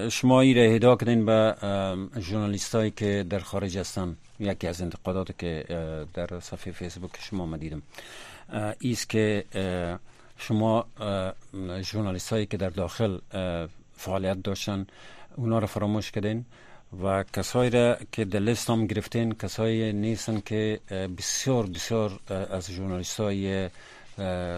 شما 0.09 0.41
ای 0.41 0.55
را 0.55 0.63
هدا 0.63 0.97
کردین 0.97 1.27
به 1.27 1.55
ژورنالیست 2.21 2.75
هایی 2.75 2.91
که 2.91 3.25
در 3.31 3.39
خارج 3.39 3.79
هستن. 3.79 4.17
یکی 4.41 4.67
از 4.67 4.83
انتقادات 4.83 5.39
که 5.39 5.65
در 6.15 6.41
صفحه 6.41 6.73
فیسبوک 6.73 7.11
شما 7.21 7.47
ما 7.47 7.57
دیدم 7.57 7.83
ایست 8.81 9.09
که 9.09 9.45
شما 10.39 10.87
ژورنالیست 11.83 12.33
هایی 12.33 12.47
که 12.47 12.57
در 12.57 12.71
داخل 12.71 13.19
فعالیت 13.97 14.43
داشتن 14.43 14.87
اونا 15.37 15.59
رو 15.59 15.67
فراموش 15.67 16.11
کردین 16.11 16.45
و 17.03 17.25
کسایی 17.33 17.71
را 17.71 17.97
که 18.13 18.25
در 18.25 18.41
لیست 18.41 18.71
هم 18.71 18.87
گرفتین 18.87 19.33
کسایی 19.35 19.93
نیستن 19.93 20.41
که 20.41 20.81
بسیار 21.19 21.67
بسیار 21.67 22.21
از 22.51 22.71
ژورنالیست 22.71 23.21
های 23.21 23.71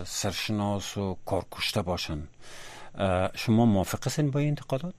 سرشناس 0.04 0.96
و 0.96 1.16
کارکشته 1.26 1.82
باشن 1.82 2.22
شما 3.34 3.66
موافق 3.66 4.06
هستین 4.06 4.30
با 4.30 4.40
این 4.40 4.48
انتقادات؟ 4.48 4.94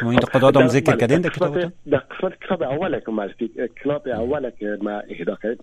شما 0.00 0.10
این 0.10 0.20
هم 0.54 0.68
ذکر 0.68 0.96
کردین 0.96 1.20
در 1.20 1.30
کتابتون؟ 1.30 1.72
در 1.90 1.98
قسمت 1.98 2.40
کتاب 2.40 2.62
اوله 2.62 3.00
که 3.00 3.10
معرفی 3.10 3.50
کتاب 3.84 4.08
اوله 4.08 4.52
که 4.58 4.78
ما 4.82 4.90
اهدا 4.90 5.38
کرد 5.42 5.58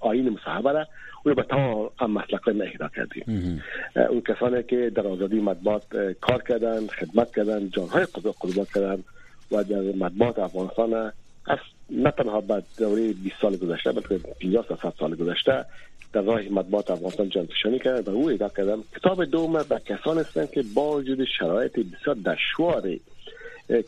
آین 0.00 0.28
مصاحبه 0.28 0.72
را. 0.72 0.86
او 1.22 1.34
به 1.34 1.42
تمام 1.42 1.90
مسلک 2.00 2.48
ما 2.48 2.64
اهدا 2.64 2.88
کردیم. 2.88 3.62
اون 4.10 4.20
کسانی 4.20 4.62
که 4.62 4.90
در 4.94 5.06
آزادی 5.06 5.40
مطبوعات 5.40 5.82
کار 6.20 6.42
کردن 6.42 6.86
خدمت 6.86 7.34
کردن 7.36 7.68
جانهای 7.70 8.06
قربان 8.40 8.66
کردن 8.74 9.04
و 9.52 9.64
در 9.64 9.80
مطبوعات 9.80 10.38
افغانستان. 10.38 11.12
از 11.46 11.58
نه 11.90 12.10
تنها 12.10 12.40
بعد 12.40 12.64
دوره 12.78 13.12
20 13.12 13.36
سال 13.42 13.56
گذشته 13.56 13.92
بلکه 13.92 14.18
50 14.40 14.66
تا 14.66 14.76
100 14.76 14.92
سال 14.98 15.14
گذشته 15.14 15.64
در 16.12 16.20
راه 16.20 16.40
مطبوعات 16.40 16.90
افغانستان 16.90 17.28
جان 17.28 17.46
فشانی 17.46 17.78
کرد 17.78 18.08
و 18.08 18.12
او 18.12 18.30
ادا 18.30 18.48
کردم 18.48 18.84
کتاب 18.96 19.24
دوم 19.24 19.52
به 19.52 19.80
کسان 19.84 20.18
هستند 20.18 20.50
که 20.50 20.64
با 20.74 20.96
وجود 20.96 21.24
شرایط 21.38 21.72
بسیار 21.72 22.16
دشواری 22.16 23.00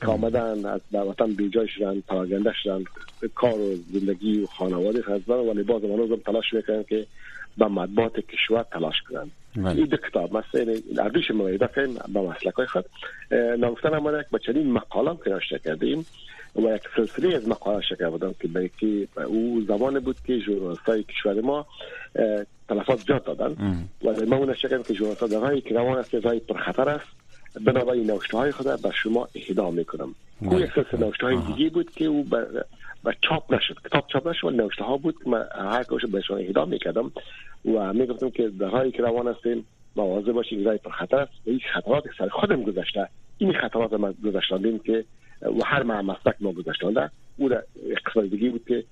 که 0.01 0.07
آمدن 0.07 0.67
از 0.67 0.81
در 0.93 1.05
وطن 1.05 1.27
بیجای 1.27 1.69
شدن 1.69 2.01
پراگنده 2.01 2.53
شدن. 2.62 2.85
کار 3.35 3.61
و 3.61 3.75
زندگی 3.93 4.41
و 4.41 4.47
خانواده 4.47 5.03
خزدن 5.03 5.35
ولی 5.35 5.62
باز 5.62 5.85
هم 5.85 6.17
تلاش 6.17 6.53
می‌کنن 6.53 6.85
که 6.85 7.07
به 7.59 7.67
مطبوعات 7.67 8.21
کشور 8.21 8.62
تلاش 8.62 9.03
کنن 9.09 9.31
بله. 9.57 9.77
این 9.77 9.85
دو 9.85 9.97
کتاب 9.97 10.37
مثلا 10.37 10.75
اردوش 10.99 11.31
مویده 11.31 11.67
کنیم 11.67 11.95
به 12.09 12.21
مسلک 12.21 12.55
های 12.55 12.67
خود. 12.67 12.85
نگفتن 13.33 13.95
آمده 13.95 14.23
که 14.23 14.29
با 14.31 14.39
چنین 14.39 14.73
مقالام 14.73 15.19
که 15.25 15.31
ناشته 15.31 15.59
کردیم 15.59 16.07
و 16.57 16.61
یک 16.61 16.83
سلسله 16.97 17.37
از 17.37 17.49
مقاله 17.49 17.83
شکر 17.83 18.11
بودم 18.11 18.35
که 18.41 18.49
به 19.15 19.23
او 19.23 19.65
زمان 19.69 20.01
بود 20.01 20.17
که 20.27 20.39
ژورنالیست 20.39 20.83
های 20.83 21.03
کشور 21.03 21.41
ما 21.41 21.67
تلفات 22.69 23.05
جات 23.07 23.25
دادن. 23.25 23.57
و 24.05 24.27
ما 24.27 24.37
اون 24.37 24.55
شکر 24.55 24.79
که 24.79 24.95
ژورنالیست 24.95 25.25
در 25.25 25.41
راهی 25.41 25.61
که 25.61 25.75
روان 25.75 25.99
است 25.99 26.15
راهی 26.15 26.41
پرخطر 26.41 26.89
است. 26.89 27.22
بنابراین 27.61 28.11
نوشته 28.11 28.37
های 28.37 28.53
خود 28.53 28.83
به 28.83 28.91
شما 29.03 29.29
اهدا 29.35 29.71
می‌کنم. 29.71 30.15
او 30.41 30.61
یک 30.61 30.71
سلسله 30.75 31.01
نوشته 31.01 31.27
های 31.27 31.37
دیگه 31.37 31.71
بود 31.71 31.91
که 31.91 32.05
او 32.05 32.25
به 33.05 33.17
چاپ 33.29 33.55
نشد. 33.55 33.77
کتاب 33.85 34.05
چاپ 34.13 34.29
نشد 34.29 34.47
ولی 34.47 34.57
نوشته 34.57 34.85
ها 34.85 34.97
بود. 34.97 35.15
که 35.25 35.31
من 35.31 35.47
هر 35.55 35.83
کاش 35.83 36.05
به 36.05 36.21
شما 36.21 36.37
اهدا 36.37 36.65
می‌کردم 36.65 37.13
و 37.65 37.93
می‌گفتم 37.93 38.31
که 38.31 38.49
در 38.49 38.67
حالی 38.67 38.91
که 38.91 39.03
روان 39.03 39.29
هستیم 39.29 39.67
مواظب 39.97 40.33
باشید 40.33 40.67
رای 40.67 40.79
پر 40.79 40.91
خطر 40.91 41.17
است. 41.17 41.33
و 41.47 41.51
این 41.51 41.61
خطرات 41.75 42.05
سر 42.19 42.29
خودم 42.29 42.63
گذشته. 42.63 43.09
این 43.39 43.53
خطرات 43.53 43.93
ما 43.93 44.13
گذشتاندیم 44.25 44.79
که 44.79 45.05
و 45.43 45.65
هر 45.65 45.83
مسلک 45.83 46.35
ما 46.41 46.53
گذشتانده. 46.53 47.11
او 47.37 47.49
را 47.49 47.63
قسمت 48.07 48.31
دیگه 48.31 48.51
بود 48.51 48.65
که 48.69 48.85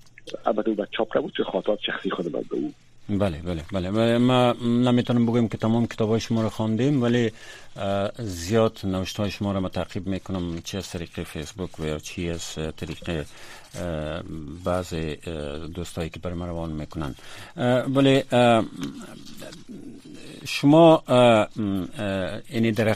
البته 0.45 0.69
او 0.69 0.75
به 0.75 0.87
چاپ 0.91 1.21
بود 1.21 1.33
چه 1.37 1.43
خاطرات 1.43 1.79
شخصی 1.79 2.09
خود 2.09 2.31
به 2.31 2.55
او 2.55 2.73
بله 3.17 3.37
بله 3.37 3.63
بله. 3.71 4.17
ما 4.17 4.53
نمی‌تونم 4.63 5.25
بگویم 5.25 5.47
که 5.47 5.57
تمام 5.57 5.87
کتاب 5.87 6.09
های 6.09 6.19
شما 6.19 6.41
رو 6.41 6.49
خواندیم 6.49 7.03
ولی 7.03 7.31
زیاد 8.19 8.79
نوشت 8.83 9.17
های 9.17 9.31
شما 9.31 9.51
رو 9.51 9.59
ما 9.59 9.69
تعقیب 9.69 10.07
می‌کنم 10.07 10.61
چه 10.61 10.77
از 10.77 10.89
طریق 10.89 11.23
فیسبوک 11.23 11.79
و 11.79 11.85
یا 11.85 11.99
چی 11.99 12.29
از 12.29 12.43
طریق 12.77 13.25
بعض 14.63 14.93
دوستایی 15.75 16.09
که 16.09 16.19
بر 16.19 16.29
روان 16.29 16.71
می‌کنن. 16.71 17.15
ولی 17.95 18.23
شما 20.45 21.03
اینی 22.49 22.71
در 22.71 22.95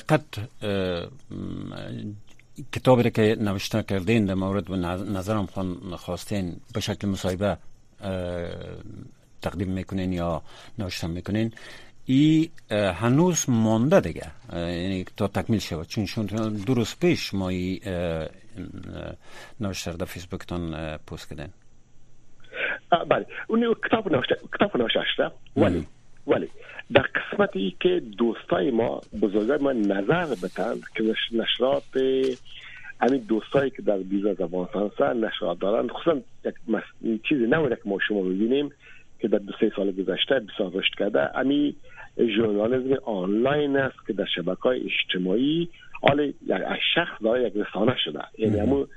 کتابی 2.72 3.10
که 3.12 3.38
نوشته 3.40 3.84
کردین 3.84 4.26
در 4.26 4.34
مورد 4.34 4.72
نظرم 5.18 5.48
خواستین 5.98 6.56
به 6.74 6.80
شکل 6.80 7.08
مصاحبه 7.08 7.58
تقدیم 9.50 9.72
می‌کنین 9.80 10.14
یا 10.14 10.42
نوشته 10.80 11.08
می‌کنین 11.08 11.52
ای 12.06 12.50
هنوز 12.72 13.50
مانده 13.50 14.00
دیگه. 14.00 14.28
یعنی 14.54 15.06
تا 15.18 15.28
تکمیل 15.28 15.60
شود. 15.60 15.88
چون 15.88 16.06
شون 16.06 16.26
دو 16.68 16.74
روز 16.74 16.96
پیش 17.02 17.34
ما 17.34 17.50
ای 17.50 17.80
نوشته 19.60 19.94
در 20.02 20.06
فیسبوکتان 20.06 20.98
پوست 21.08 21.30
کردن. 21.30 21.50
بله. 23.10 23.26
اون 23.48 23.76
کتاب 23.86 24.12
نوشته 24.12 24.36
کتاب 24.54 24.78
نوشته 24.78 25.32
ولی 25.56 25.86
ولی 26.28 26.50
در 26.94 27.06
قسمتی 27.16 27.76
که 27.80 28.02
دوستای 28.18 28.72
ما 28.72 29.02
بزرگای 29.22 29.58
ما 29.58 29.72
نظر 29.74 30.26
بتن 30.26 30.76
که 30.96 31.04
نشرات 31.32 31.84
همین 33.02 33.22
دوستایی 33.28 33.72
که 33.72 33.82
در 33.82 33.98
بیزا 33.98 34.34
زبان 34.34 34.68
هستن 34.74 35.26
نشرات 35.26 35.60
دارن 35.60 35.88
خصوصا 35.88 36.18
یک 37.02 37.22
چیزی 37.30 37.44
نمونه 37.44 37.76
که 37.76 37.82
ما 37.86 37.98
شما 38.08 38.22
ببینیم 38.22 38.72
که 39.20 39.28
در 39.28 39.38
دو 39.38 39.54
سه 39.60 39.72
سال 39.76 39.92
گذشته 39.92 40.40
بسیار 40.40 40.72
رشد 40.74 40.94
کرده. 40.98 41.30
همین 41.36 41.76
ژورنالیسم 42.18 43.02
آنلاین 43.06 43.78
است 43.78 44.08
که 44.08 44.14
در 44.14 44.26
شبکه 44.36 44.62
های 44.62 44.82
اجتماعی 44.82 45.70
حال 46.02 46.20
یک 46.20 46.36
شخص 46.96 47.24
داره 47.24 47.48
یک 47.48 47.54
رسانه 47.56 47.96
شده. 48.06 48.22
یعنی 48.38 48.60
همون 48.60 48.88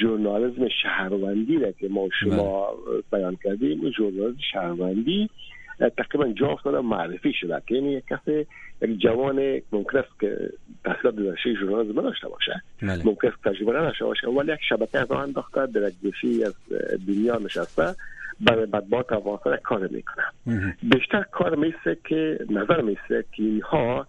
ژورنالیسم 0.00 0.68
شهروندی 0.82 1.56
را 1.58 1.72
که 1.72 1.88
ما 1.88 2.08
شما 2.20 2.68
بیان 3.12 3.38
کردیم 3.44 3.90
ژورنالیسم 3.90 4.40
شهروندی 4.52 5.30
تقریبا 5.88 6.32
جا 6.32 6.48
افتاده 6.48 6.80
معرفی 6.80 7.32
شده 7.32 7.62
که 7.66 7.74
یعنی 7.74 7.92
یک 7.92 8.04
کسی 8.06 8.46
یک 8.82 8.98
جوان 8.98 9.60
ممکن 9.72 9.98
است 9.98 10.20
که 10.20 10.50
تحصیلات 10.84 11.16
در 11.16 11.22
رشته 11.22 11.54
ژورنالیسم 11.54 12.00
نداشته 12.00 12.28
باشه. 12.28 12.62
بله. 12.82 13.06
ممکن 13.06 13.28
است 13.28 13.42
تجربه 13.44 13.72
نداشته 13.72 14.04
باشه 14.04 14.28
ولی 14.28 14.52
یک 14.52 14.60
شبکه 14.68 14.98
از 14.98 15.10
آن 15.10 15.20
انداخته 15.20 15.66
در 15.66 15.88
یک 16.02 16.14
از 16.46 16.54
دنیا 17.08 17.38
نشسته. 17.38 17.94
برای 18.40 18.66
بدبات 18.66 19.12
افغانستان 19.12 19.56
کار 19.56 19.88
می‌کنه 19.88 20.24
بیشتر 20.82 21.22
کار 21.22 21.56
میسه 21.56 21.96
که 22.08 22.38
نظر 22.50 22.80
میسه 22.80 23.24
که 23.32 23.42
اینها 23.42 24.06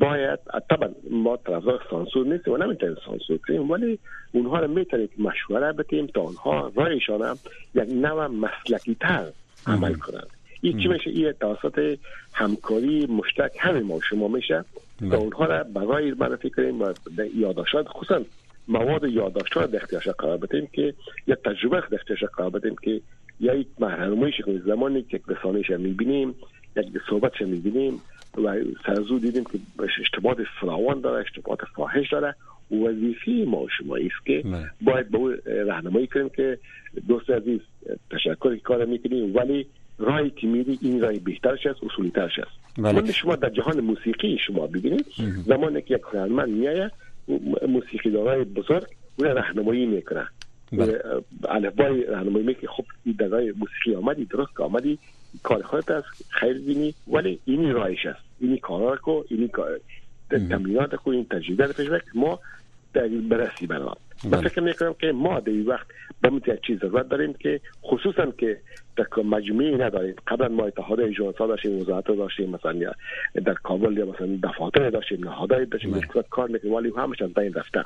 باید 0.00 0.38
طبعا 0.70 0.88
ما 1.10 1.36
طرفدار 1.36 1.82
سانسور 1.90 2.26
نیست 2.26 2.48
و 2.48 2.56
نمی‌تونیم 2.56 2.96
سانسور 3.06 3.38
کنیم 3.38 3.70
ولی 3.70 3.98
اونها 4.32 4.60
رو 4.60 4.68
می‌تونیم 4.68 5.08
مشوره 5.18 5.72
بتیم 5.72 6.06
تا 6.06 6.20
اونها 6.20 6.72
رایشان 6.74 7.38
یک 7.74 7.88
نوع 7.88 8.26
مسلکی 8.26 8.94
تر 8.94 9.26
عمل 9.66 9.94
کنند. 9.94 10.26
این 10.60 10.78
چی 10.78 10.88
میشه 10.88 11.10
این 11.10 11.32
توسط 11.32 11.98
همکاری 12.32 13.06
مشترک 13.06 13.52
همه 13.58 13.80
ما 13.80 14.00
شما 14.10 14.28
میشه 14.28 14.64
تا 15.00 15.06
بله. 15.06 15.16
اونها 15.16 15.44
را 15.44 15.64
برای 15.64 16.10
معرفی 16.10 16.50
کنیم 16.50 16.82
و 16.82 16.92
یادداشت 17.34 17.88
خصوصا 17.88 18.20
مواد 18.68 19.04
یادداشت 19.04 19.56
را 19.56 19.66
در 19.66 19.76
اختیارش 19.76 20.08
قرار 20.08 20.36
بدیم 20.36 20.68
که 20.72 20.94
یا 21.26 21.34
تجربه 21.34 21.80
در 21.80 21.94
اختیارش 21.94 22.24
قرار 22.24 22.50
بدیم 22.50 22.76
که 22.82 23.00
یا 23.40 23.54
یک 23.54 23.66
محرمایش 23.78 24.40
کنیم 24.40 24.62
زمانی 24.66 25.02
که 25.02 25.20
رسانهش 25.28 25.70
می‌بینیم 25.70 26.34
یک 26.76 26.86
صحبتش 27.10 27.40
می‌بینیم 27.40 28.00
و 28.44 28.56
سرزو 28.86 29.18
دیدیم 29.18 29.44
که 29.44 29.58
اشتباهات 30.00 30.38
فراوان 30.60 31.00
داره 31.00 31.24
اشتباهات 31.24 31.60
فاحش 31.76 32.12
داره 32.12 32.34
وظیفه 32.70 33.30
ما 33.46 33.66
شما 33.78 33.96
است 33.96 34.26
که 34.26 34.42
بله. 34.44 34.70
باید 34.80 35.10
به 35.10 35.18
او 35.18 35.32
راهنمایی 35.66 36.06
کنیم 36.06 36.28
که 36.28 36.58
دوست 37.08 37.30
عزیز 37.30 37.60
تشکر 38.10 38.56
کار 38.56 38.84
می‌کنیم 38.84 39.36
ولی 39.36 39.66
راهی 39.98 40.30
که 40.30 40.46
میری 40.46 40.78
این 40.82 41.00
راه 41.00 41.12
بهترش 41.12 41.66
است 41.66 41.84
اصولی 41.84 42.10
ترش 42.10 42.38
است 42.38 42.50
بله. 42.78 43.12
شما 43.12 43.36
در 43.36 43.50
جهان 43.50 43.80
موسیقی 43.80 44.38
شما 44.46 44.66
ببینید 44.66 45.06
زمانی 45.46 45.82
که 45.82 45.94
یک 45.94 46.00
هنرمند 46.12 46.48
میایه 46.48 46.90
موسیقی 47.68 48.10
دارای 48.10 48.44
بزرگ 48.44 48.86
اون 49.18 49.28
راهنمایی 49.28 49.86
می‌کنه. 49.86 50.26
الفبای 51.48 52.02
راهنمایی 52.02 52.54
که 52.54 52.66
خب 52.66 52.84
این 53.04 53.14
دقای 53.18 53.52
موسیقی 53.52 53.94
آمدی 53.94 54.24
درست 54.24 54.56
که 54.56 54.62
آمدی 54.62 54.98
کار 55.42 55.62
خودت 55.62 55.90
است 55.90 56.24
خیر 56.28 56.58
بینی 56.58 56.94
ولی 57.08 57.40
اینی 57.44 57.72
رایش 57.72 58.06
است. 58.06 58.20
اینی 58.40 58.58
کارا 58.58 58.96
کو 58.96 59.22
اینی 59.28 59.50
تمرینات 60.30 60.94
کو 60.94 61.10
این 61.10 61.24
تجربه 61.24 61.66
پیش 61.66 61.88
ما 62.14 62.38
در 62.94 63.08
برسی 63.08 63.66
برام 63.66 63.96
من 64.24 64.30
بله. 64.30 64.48
فکر 64.48 64.60
می‌کنم 64.60 64.94
که 65.00 65.12
ما 65.12 65.40
در 65.40 65.52
این 65.52 65.66
وقت 65.66 65.86
به 66.20 66.52
یک 66.52 66.60
چیز 66.66 66.78
ضرورت 66.78 67.08
داریم 67.08 67.32
که 67.32 67.60
خصوصا 67.84 68.30
که 68.30 68.60
در 68.96 69.22
مجموعی 69.22 69.76
نداریم. 69.76 70.14
قبلا 70.26 70.48
ما 70.48 70.64
اتحاد 70.64 71.00
ایجانسا 71.00 71.46
داشتیم 71.46 71.78
وزارت 71.78 72.06
داشتیم 72.06 72.50
مثلا 72.50 72.92
در 73.44 73.54
کابل 73.54 73.98
یا 73.98 74.06
مثلا 74.06 74.38
دفاتر 74.42 74.90
داشتیم 74.90 75.24
نهادهای 75.24 75.66
داشتیم 75.66 75.90
بله. 75.90 76.22
کار 76.30 76.48
می‌کنیم 76.48 76.74
ولی 76.74 76.92
همش 76.96 77.22
از 77.22 77.34
بین 77.34 77.54
رفته 77.54 77.82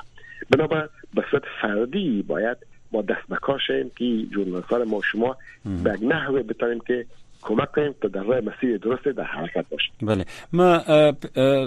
بنابر 0.49 0.89
به 1.13 1.23
صورت 1.31 1.43
فردی 1.61 2.21
باید 2.27 2.57
ما 2.91 3.01
دست 3.01 3.27
بکاشیم 3.29 3.91
که 3.97 4.25
جورنالستان 4.33 4.83
ما 4.83 5.01
شما 5.11 5.37
به 5.83 5.97
نحوه 6.01 6.43
بتانیم 6.43 6.79
که 6.87 7.05
کمک 7.41 7.71
کنیم 7.71 7.95
تا 8.01 8.07
در 8.07 8.23
راه 8.23 8.39
مسیر 8.41 8.77
درست 8.77 9.03
در 9.03 9.23
حرکت 9.23 9.65
باشیم. 9.69 9.93
بله. 10.01 10.25
ما 10.53 10.81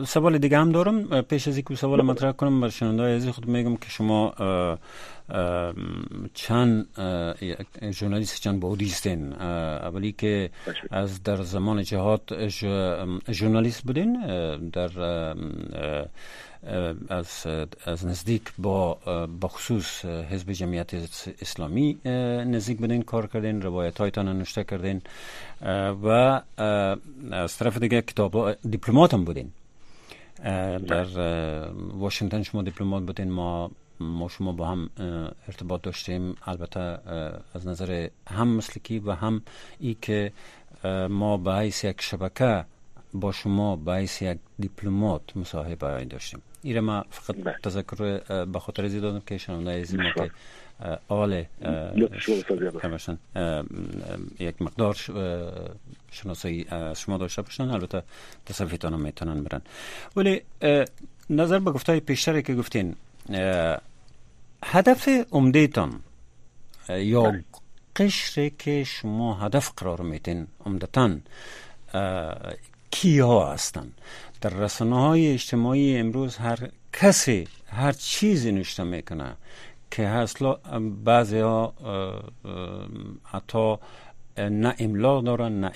سوال 0.05 0.39
دیگه 0.39 0.59
هم 0.59 0.73
دارم. 0.73 1.23
پیش 1.23 1.49
از 1.49 1.57
اینکه 1.57 1.75
سوال 1.75 2.03
مطرح 2.03 2.33
کنم 2.33 2.61
بر 2.61 2.69
شنونده 2.69 3.03
عزیز 3.03 3.31
خود 3.31 3.49
میگم 3.49 3.77
که 3.77 3.89
شما 3.89 4.35
چند 6.35 6.87
ژورنالیست 7.91 8.41
چند 8.41 8.61
بودی 8.61 8.89
هستین 8.89 9.33
اولی 9.33 10.13
که 10.13 10.51
از 10.91 11.23
در 11.23 11.43
زمان 11.43 11.83
جهاد 11.83 12.49
ژورنالیست 13.31 13.83
بودین 13.83 14.13
در 14.69 14.91
از, 17.09 17.47
از 17.85 18.07
نزدیک 18.07 18.43
با 18.59 18.95
بخصوص 19.43 20.05
حزب 20.05 20.53
جمعیت 20.53 20.95
اسلامی 21.43 21.99
نزدیک 22.05 22.79
بودین 22.79 23.03
کار 23.03 23.27
کردین 23.27 23.63
روایت 23.63 23.99
هایتان 24.01 24.29
نوشته 24.29 24.65
کردین 24.65 25.03
و 26.03 26.41
از 27.31 27.57
طرف 27.57 27.79
دیگه 27.79 28.03
کتاب 28.03 28.53
دیپلمات 28.71 29.15
هم 29.15 29.25
بودین. 29.25 29.51
در 30.89 31.07
واشنگتن 31.93 32.43
شما 32.43 32.63
دیپلمات 32.63 33.03
بودین 33.03 33.31
ما 33.31 33.71
ما 34.01 34.29
شما 34.29 34.53
با 34.53 34.67
هم 34.67 34.91
ارتباط 35.49 35.83
داشتیم. 35.83 36.35
البته 36.47 36.81
از 37.55 37.67
نظر 37.67 38.09
هم 38.27 38.49
مسلکی 38.49 38.99
و 38.99 39.13
هم 39.13 39.43
ای 39.81 39.97
که 40.03 40.33
ما 41.09 41.37
به 41.37 41.55
حیث 41.55 41.85
یک 41.85 42.01
شبکه 42.01 42.65
با 43.15 43.33
شما 43.33 43.77
به 43.77 43.95
حیث 43.95 44.23
یک 44.23 44.39
دیپلمات 44.59 45.37
مصاحبه 45.37 46.05
داشتیم. 46.05 46.43
ایره 46.63 46.81
ما 46.81 47.05
فقط 47.11 47.37
بله. 47.37 47.57
تذکر 47.63 48.19
به 48.45 48.59
خاطر 48.59 48.89
دادم 48.89 49.21
که 49.27 49.39
شنونده 49.39 49.71
از 49.71 49.95
ما 49.95 50.11
که 50.11 50.31
آل 51.09 51.45
یک 54.41 54.63
مقدار 54.63 54.97
شناسایی 56.11 56.67
شما 56.97 57.19
داشته 57.19 57.43
باشن. 57.43 57.71
البته 57.71 58.03
تصفیتان 58.47 58.93
هم 58.95 59.01
می‌تونن 59.01 59.43
برن. 59.43 59.63
ولی 60.17 60.43
نظر 61.31 61.59
به 61.59 61.71
گفتای 61.71 62.01
پیشتری 62.01 62.43
که 62.43 62.55
گفتین 62.55 62.97
هدف 64.65 65.09
عمدهتان 65.33 66.01
یا 66.89 67.23
بله. 67.23 67.45
قشری 67.97 68.51
که 68.51 68.85
شما 68.85 69.35
هدف 69.35 69.73
قرار 69.77 70.01
میتین 70.01 70.47
عمدتا 70.67 71.17
کیا 72.91 73.53
هستن 73.53 73.93
در 74.41 74.51
رسانه 74.51 75.01
های 75.01 75.33
اجتماعی 75.33 75.97
امروز 75.97 76.37
هر 76.37 76.69
کسی 76.93 77.49
هر 77.67 77.93
چیزی 77.93 78.53
نوشته 78.53 78.85
می‌کنه 78.85 79.37
که 79.91 80.07
اصلا 80.07 80.57
بعضی 81.05 81.39
ها 81.39 81.75
حتی 83.25 83.77
نه 84.39 84.75
املا 84.79 85.21
دارن 85.21 85.61
نه 85.61 85.73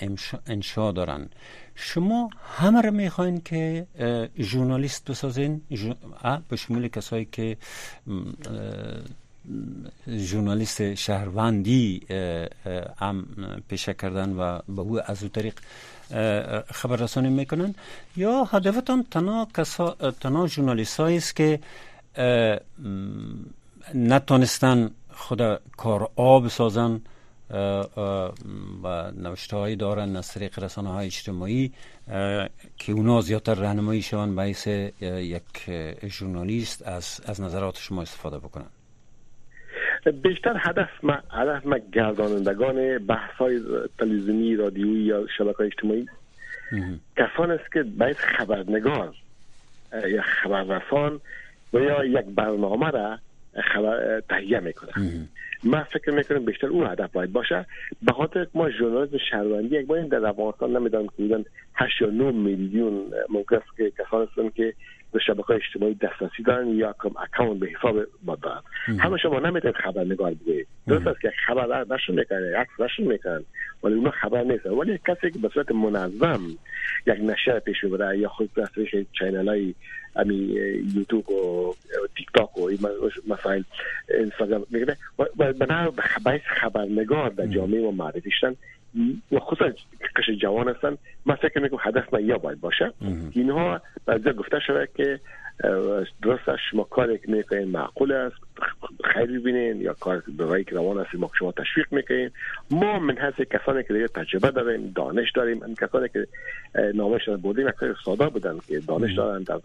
انشا 0.47 0.93
دارن 0.93 1.29
شما 1.75 2.31
همه 2.57 2.81
رو 2.81 2.91
می‌خواین 2.91 3.41
که 3.41 3.87
ژورنالیست 4.39 5.11
بسازین؟ 5.11 5.61
به 6.49 6.57
شمول 6.57 6.89
کسایی 6.89 7.29
که 7.33 7.57
ژورنالیست 10.09 10.95
شهروندی 10.95 12.01
هم 12.99 13.27
پیشه 13.69 13.95
کردن 13.95 14.33
و 14.33 14.59
به 14.69 14.83
او 14.83 15.11
از 15.11 15.23
او 15.23 15.29
طریق 15.29 15.55
خبررسانی 16.73 17.29
می‌کنن. 17.29 17.75
یا 18.17 18.45
هدفتان 18.45 19.07
تنها 19.11 19.49
کسا 19.57 19.91
تنها 20.21 20.49
است 21.01 21.37
که 21.37 21.61
نتونستن 23.95 24.91
خود 25.15 25.61
کار 25.77 26.11
آب 26.17 26.45
بسازن 26.45 27.01
و 28.85 29.13
نوشته 29.17 29.75
دارن 29.75 30.17
از 30.17 30.33
طریق 30.33 30.59
رسانه 30.59 30.89
های 30.89 31.07
اجتماعی 31.07 31.73
که 32.77 32.93
اونا 32.93 33.21
زیادتر 33.21 33.55
رهنمایی 33.55 34.03
شوند 34.03 34.35
باعث 34.35 34.67
یک 34.67 35.71
ژورنالیست 36.07 36.89
از 36.89 37.21
از 37.27 37.41
نظرات 37.41 37.79
شما 37.79 38.03
استفاده 38.03 38.39
بکنن. 38.39 38.67
بیشتر 40.23 40.57
هدف 40.59 40.89
ما 41.03 41.19
هدف 41.31 41.67
ما 41.67 41.79
گردانندگان 41.93 42.99
بحث 42.99 43.35
های 43.35 43.61
تلویزیونی 43.99 44.57
رادیویی 44.57 45.03
یا 45.05 45.27
شبکه 45.39 45.61
اجتماعی. 45.61 46.07
کسان 47.17 47.51
است 47.51 47.73
که 47.73 47.83
باید 47.83 48.17
خبرنگار 48.17 49.15
یا 50.09 50.23
خبررسان 50.23 51.21
و 51.73 51.79
یا 51.79 52.05
یک 52.05 52.27
برنامه 52.27 52.91
را 52.91 53.19
خبر 53.75 54.21
تهیه 54.29 54.61
می‌کنه 54.61 54.93
من 55.65 55.83
فکر 55.83 56.11
می‌کنم 56.11 56.45
بیشتر 56.45 56.67
اون 56.67 56.87
هدف 56.87 57.13
باید 57.13 57.33
باشه. 57.33 57.67
به 58.03 58.13
خاطر 58.13 58.47
ما 58.55 58.71
ژورنالیسم 58.71 59.19
شهروندی 59.31 59.77
یک 59.77 59.87
باید 59.87 60.09
در 60.09 60.27
افغانستان 60.27 60.77
نمی‌دونم 60.77 61.07
که 61.07 61.13
بودن 61.17 61.45
8 61.75 62.01
یا 62.01 62.11
9 62.11 62.33
میلیون 62.33 63.05
ممکن 63.29 63.57
است 63.57 63.77
که 63.77 63.91
کسان 63.91 64.29
هستن 64.29 64.49
که 64.49 64.75
به 65.13 65.21
شبکه 65.27 65.51
اجتماعی 65.51 65.95
دسترسی 65.95 66.43
دارن 66.43 66.69
یا 66.69 66.95
account 67.23 67.61
به 67.61 67.67
حساب 67.67 67.97
ما 68.25 68.37
دارن. 68.37 68.63
همه 68.99 69.19
شما 69.19 69.41
نمی‌تونید 69.41 69.77
خبرنگار 69.77 70.35
بگویید 70.35 70.67
درست 70.87 71.07
است 71.07 71.21
که 71.21 71.33
خبر 71.47 71.85
نشر 71.95 72.17
می‌کنه 72.17 72.57
عکس 72.57 72.81
نشر 72.81 73.07
می‌کنن 73.07 73.45
ولی 73.83 73.95
اونا 73.95 74.11
خبر 74.11 74.43
نیست 74.43 74.67
ولی 74.67 75.01
کسی 75.09 75.31
که 75.31 75.39
به 75.39 75.49
صورت 75.49 75.73
منظم 75.73 76.41
یک 77.07 77.19
نشر 77.23 77.59
پیش 77.59 77.85
می‌بره 77.85 78.19
یا 78.19 78.29
خود 78.29 78.51
از 78.57 78.69
channel 79.19 79.49
های 79.49 79.75
امی 80.17 80.35
یوتیوب 80.95 81.31
و 81.31 81.75
تیک 82.17 82.27
تاک 82.35 82.59
و 82.59 82.71
مسائل 83.29 83.63
اینستاگرام 84.19 84.67
میگه. 84.71 84.97
و 85.19 85.53
به 85.53 86.41
خبرنگار 86.61 87.31
در 87.31 87.47
جامعه 87.47 87.83
ما 87.83 87.91
معرفی 87.91 88.31
شدن. 88.41 88.57
و 89.33 89.39
خصوصا 89.39 89.71
کش 90.17 90.31
جوان 90.43 90.69
هستن. 90.69 90.97
من 91.27 91.35
فکر 91.35 91.61
می‌کنم 91.61 91.81
هدف 91.83 92.15
من 92.15 92.27
یا 92.27 92.39
باید 92.39 92.61
باشه. 92.61 92.93
اینها 93.31 93.81
بعضی 94.07 94.33
گفته 94.33 94.61
شده 94.67 94.89
که 94.97 95.21
درست 96.23 96.57
شما 96.71 96.85
کاری 96.85 97.19
که 97.19 97.33
می‌کنین 97.33 97.69
معقول 97.69 98.13
است. 98.13 98.37
خیر 99.05 99.41
ببینین 99.41 99.81
یا 99.81 99.95
کار 99.95 100.23
به 100.39 100.65
که 100.65 100.75
روان 100.75 100.99
است 100.99 101.15
ما 101.15 101.31
شما 101.39 101.53
تشویق 101.53 101.87
می‌کنین. 101.91 102.31
ما 102.71 102.99
من 102.99 103.17
هست 103.17 103.43
کسانی 103.43 103.83
که 103.83 103.95
دیگه 103.95 104.09
تجربه 104.09 104.51
داریم 104.51 104.93
دانش 104.97 105.33
داریم. 105.33 105.63
این 105.63 105.75
کسانی 105.75 106.09
که 106.09 106.27
نامش 106.95 107.29
بودیم 107.29 107.69
یک 107.69 107.75
ساده 108.05 108.29
بودن 108.29 108.59
که 108.69 108.81
دانش 108.81 109.17
دارن 109.17 109.43
در 109.43 109.59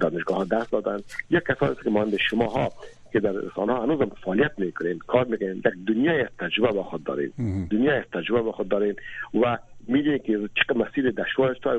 دانشگاه 0.00 0.36
ها 0.36 0.44
درس 0.44 0.70
دادن. 0.70 0.98
یا 1.30 1.40
کسانی 1.40 1.74
که 1.84 1.90
مانند 1.90 2.16
شما 2.16 2.46
ها 2.46 2.72
که 3.12 3.20
در 3.20 3.32
رسانه 3.32 3.72
ها 3.72 3.82
هنوز 3.82 4.08
فعالیت 4.24 4.52
می‌کنین 4.58 4.98
کار 4.98 5.24
می‌کنین 5.24 5.56
یک 5.56 5.64
دنیای 5.86 6.26
تجربه 6.38 6.72
با 6.72 6.82
خود 6.82 7.04
دارین. 7.04 7.32
دنیای 7.70 8.02
تجربه 8.12 8.42
با 8.42 8.52
خود 8.52 8.68
دارین 8.68 8.96
و 9.42 9.58
می‌دونید 9.88 10.22
که 10.22 10.48
چقدر 10.54 10.76
مسیر 10.76 11.10
دشوار 11.10 11.54
تا 11.62 11.78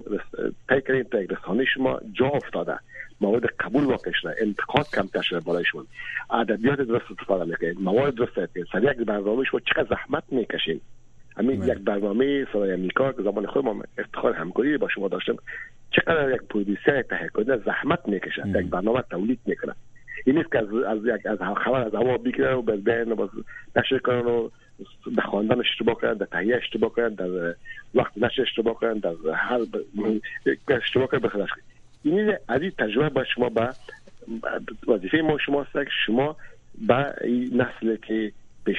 طی 0.70 0.82
کردین 0.82 1.04
تا 1.04 1.18
رسانه 1.18 1.66
شما 1.66 2.00
جا 2.14 2.28
افتاده. 2.28 2.80
مواد 3.22 3.46
قبول 3.46 3.84
واقع 3.84 4.12
شده 4.22 4.36
انتقاد 4.42 4.86
کم 4.94 5.22
شده 5.22 5.40
بالایشون. 5.40 5.86
ادبیات 6.32 6.82
درست 6.82 7.12
استفاده 7.12 7.46
می‌کنین 7.46 7.76
مواد 7.80 8.16
درست 8.16 8.38
استفاده 8.38 8.66
سر 8.72 8.84
یک 8.84 8.98
برنامه 8.98 9.44
شما 9.44 9.60
چقدر 9.60 9.88
زحمت 9.90 10.24
می‌کشین؟ 10.32 10.82
همین 11.38 11.64
یک 11.64 11.78
برنامه 11.78 12.46
صدای 12.54 12.72
امریکا 12.72 13.12
که 13.12 13.22
زمان 13.22 13.46
خود 13.46 13.66
ما 13.66 13.84
افتخار 13.98 14.34
همکاری 14.34 14.78
با 14.78 14.88
شما 14.88 15.08
داشتم 15.08 15.36
چقدر 15.92 16.32
یک 16.36 16.42
پرودیسر 16.42 17.02
تهیه 17.02 17.28
کننده 17.28 17.58
زحمت 17.66 18.00
می‌کشه 18.08 18.44
یک 18.48 18.70
برنامه 18.70 19.04
تولید 19.10 19.40
می‌کنه 19.46 19.74
این 20.26 20.38
نیست 20.38 20.52
که 20.52 20.58
از 20.58 20.74
از 20.74 20.98
یک 21.06 21.26
از 21.26 21.38
خبر 21.58 21.82
از 21.82 21.96
هوا 21.96 22.18
بگیرن 22.18 22.54
و 22.54 22.62
به 22.62 22.78
ذهن 22.78 23.12
و 23.12 23.28
نشر 23.76 23.98
کنن 23.98 24.26
و 24.26 24.50
در 25.18 25.24
خواندن 25.24 25.60
اشتباه 25.60 25.96
کنن 25.96 26.14
در 26.14 26.26
تهیه 26.26 26.56
اشتباه 26.56 26.94
کنن 26.94 27.10
در 27.10 27.56
وقت 27.96 28.18
نشر 28.18 28.42
اشتباه 28.42 28.74
کنن 28.74 28.94
در 28.94 29.14
هر 29.34 29.60
اشتباه 30.68 31.08
کنن 31.08 31.20
بخلاص 31.20 31.50
این 32.04 32.34
از 32.48 32.62
این 32.62 32.72
تجربه 32.72 33.10
با 33.10 33.24
شما 33.24 33.50
با 33.50 33.70
وظیفه 34.88 35.18
ما 35.18 35.38
شما 35.38 35.62
است 35.62 35.74
که 35.74 35.86
شما 36.06 36.36
با 36.88 37.06
این 37.22 37.62
نسل 37.62 37.96
که 37.96 38.32
پیش 38.66 38.78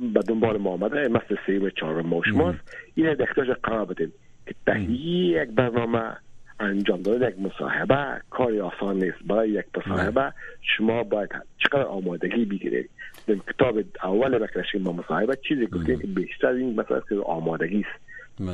به 0.00 0.20
دنبال 0.28 0.56
ما 0.58 0.70
آمده 0.70 1.08
مثل 1.08 1.36
سیم 1.46 1.70
چهارم 1.70 2.06
ما 2.06 2.22
شماست 2.24 2.58
این 2.94 3.06
احتیاج 3.08 3.48
قرار 3.62 3.84
بدیم 3.84 4.12
که 4.46 4.54
تهیه 4.66 5.42
یک 5.42 5.48
برنامه 5.48 6.16
انجام 6.60 7.02
دادن 7.02 7.28
یک 7.28 7.38
مصاحبه 7.38 8.20
کاری 8.30 8.60
آسان 8.60 8.96
نیست 8.96 9.18
برای 9.26 9.50
یک 9.50 9.64
مصاحبه 9.76 10.32
شما 10.76 11.02
باید 11.02 11.30
چقدر 11.58 11.82
آمادگی 11.82 12.44
بگیرید. 12.44 12.90
در 13.26 13.34
کتاب 13.34 13.78
اول 14.04 14.38
بکرشیم 14.38 14.82
ما 14.82 14.92
مصاحبه 14.92 15.38
چیزی 15.48 15.66
گفتیم 15.66 15.98
که 15.98 16.06
بیشتر 16.06 16.48
این 16.48 16.80
مثلا 16.80 17.00
که 17.00 17.14
آمادگی 17.26 17.80
است. 17.80 18.04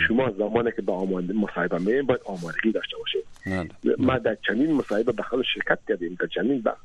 شما 0.09 0.31
زمانی 0.31 0.71
که 0.77 0.83
به 0.83 0.93
آماده 0.93 1.33
مصاحبه 1.33 1.79
میرین 1.79 2.07
باید 2.07 2.21
آمادگی 2.25 2.73
داشته 2.73 2.97
باشید. 2.97 3.25
ما 3.99 4.19
در 4.19 4.37
چنین 4.47 4.73
مصاحبه 4.73 5.12
به 5.12 5.23
شرکت 5.55 5.79
کردیم 5.88 6.16
در 6.21 6.27
چنین 6.27 6.61
بخش 6.61 6.79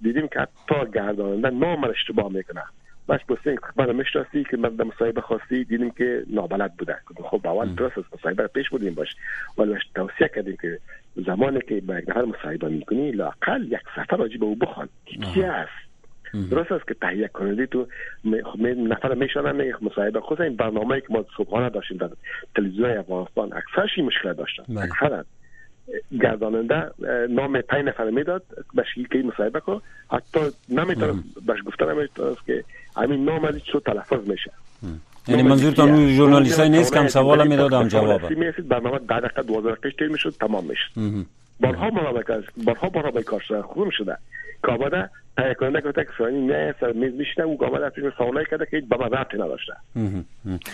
دیدیم 0.00 0.28
که 0.28 0.40
حتی 0.40 0.90
گرداننده 0.94 1.50
نام 1.50 1.84
اشتباه 1.84 2.32
می‌کنه. 2.32 2.62
بس 3.08 3.20
پرسیدیم 3.28 3.58
من 3.76 3.96
می‌شناسی 3.96 4.44
که 4.50 4.56
من 4.56 4.68
در 4.68 4.84
مصاحبه 4.84 5.20
خواستی 5.20 5.64
دیدیم 5.64 5.90
که 5.90 6.22
نابلد 6.30 6.76
بوده. 6.76 6.96
خب 7.30 7.46
اول 7.46 7.74
درست 7.74 7.98
است. 7.98 8.14
مصاحبه 8.14 8.46
پیش 8.46 8.68
بودیم 8.70 8.94
باش. 8.94 9.08
ولی 9.58 9.74
توصیه 9.94 10.30
کردیم 10.34 10.56
که 10.62 10.78
زمانی 11.26 11.60
که 11.68 11.80
با 11.80 11.98
یک 11.98 12.08
نفر 12.08 12.24
مصاحبه 12.24 12.68
می‌کنی 12.68 13.10
لاقل 13.10 13.62
یک 13.72 13.80
سفر 13.96 14.16
راجع 14.16 14.38
به 14.38 14.44
او 14.44 14.56
بخوان. 14.56 14.88
چی 15.34 15.42
است؟ 15.42 15.85
درست 16.50 16.72
است 16.72 16.88
که 16.88 16.94
تهیه 16.94 17.28
کننده 17.28 17.66
تو 17.66 17.86
نفر 18.62 19.14
میشنن 19.14 19.60
یک 19.60 19.82
مصاحبه 19.82 20.20
خود 20.20 20.42
این 20.42 20.56
برنامه 20.56 21.00
که 21.00 21.06
ما 21.10 21.24
صبحانه 21.36 21.70
داشتیم 21.70 21.96
در 21.96 22.10
تلویزیون 22.56 22.90
افغانستان 22.90 23.52
اکثرش 23.52 23.90
این 23.96 24.06
مشکل 24.06 24.32
داشتن. 24.32 24.78
اکثرا 24.78 25.24
گرداننده 26.20 26.90
نام 27.30 27.60
پنج 27.60 27.84
نفر 27.84 28.10
می‌داد 28.10 28.42
بهش 28.74 28.86
که 29.12 29.18
مصاحبه 29.18 29.60
کن. 29.60 29.80
حتی 30.10 30.40
نمی‌تونه 30.68 31.22
بهش 31.46 31.58
گفتن 31.66 31.92
نمی‌تونه 31.92 32.36
که 32.46 32.64
همین 32.96 33.24
نام 33.24 33.44
از 33.44 33.58
چطور 33.64 33.80
تلفظ 33.80 34.28
میشه. 34.28 34.50
یعنی 35.28 35.42
منظورتان 35.42 35.90
اون 35.90 36.08
ژورنالیست 36.08 36.60
نیست 36.60 36.92
که 36.92 36.98
هم 36.98 37.08
سوال 37.08 37.48
می‌دادم 37.48 37.88
جواب 37.88 38.30
می‌رسید 38.30 38.68
برنامه 38.68 38.98
در 38.98 39.20
دقیقه 39.20 39.42
12 39.42 39.74
دقیقه 39.74 40.08
می‌شد 40.08 40.34
تمام 40.40 40.64
می‌شد 40.64 40.90
بارها 41.60 41.90
منابع 41.90 42.40
بارها 42.64 42.88
بارها 42.88 43.22
کار 43.22 43.40
شده. 43.40 43.62
خوب 43.62 43.90
شده 43.90 44.16
گفته 45.84 46.04
که 46.04 46.10
فلانی 46.18 46.46
نه 46.46 46.74
سر 46.80 46.92
میز 46.92 47.14
میشنه 47.14 47.44
او 47.44 47.64
آمده 47.64 47.84
از 47.84 47.92
سوالایی 48.18 48.46
کرده 48.50 48.66
که 48.66 48.80
به 48.80 48.96
من 48.96 49.10
ربطی 49.10 49.36
نداشته. 49.36 49.72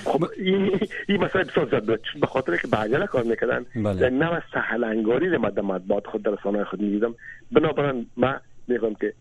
خب 0.05 0.25
این 0.37 0.81
این 1.09 1.25
مسئله 1.25 1.45
بسیار 1.45 1.69
زیاد 1.69 1.87
بود 1.87 2.01
به 2.21 2.27
خاطر 2.27 2.57
که 2.57 2.69
بعجله 2.69 3.07
کار 3.07 3.23
می‌کردن. 3.25 3.65
در 3.95 4.11
نوع 4.11 4.41
سهل 4.55 4.85
انگاری 4.85 5.31
در 5.31 5.39
مطبوعات 5.39 6.07
خود 6.07 6.23
در 6.23 6.31
رسانه 6.31 6.65
خود 6.65 6.81
می‌دیدم. 6.81 7.15
بنابراین 7.53 8.07
من 8.17 8.41
میگم 8.69 8.95
که 8.95 9.13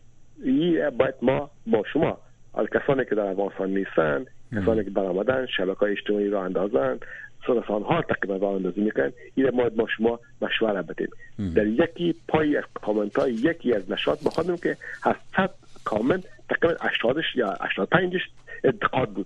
این 0.43 0.89
باید 0.89 1.15
ما 1.21 1.49
با 1.67 1.83
شما 1.93 2.17
از 2.53 2.67
کسانی 2.67 3.05
که 3.05 3.15
در 3.15 3.25
افغانستان 3.25 3.69
نیستن 3.69 4.25
کسانی 4.55 4.83
که 4.83 4.89
برآمدن 4.89 5.45
شبکه 5.45 5.83
اجتماعی 5.83 6.29
را 6.29 6.43
اندازن 6.43 6.99
سرسان 7.47 7.83
ها 7.83 8.01
تقریبا 8.01 8.37
راه 8.37 8.55
اندازی 8.55 8.81
می‌کنن. 8.81 9.11
این 9.35 9.49
ما 9.49 9.69
با 9.69 9.87
شما 9.97 10.19
مشوره 10.41 10.81
بدیم 10.81 11.09
در 11.55 11.67
یکی 11.67 12.15
پای 12.27 12.57
از 12.57 12.63
کامنت 12.73 13.19
های 13.19 13.33
یکی 13.33 13.73
از 13.73 13.91
نشاط 13.91 14.23
بخوادیم 14.23 14.57
که 14.57 14.77
700 15.03 15.49
کامنت 15.83 16.23
تقریبا 16.49 16.79
80 16.81 17.17
یا 17.35 17.57
85 17.61 18.17
انتقاد 18.63 19.09
بود. 19.09 19.25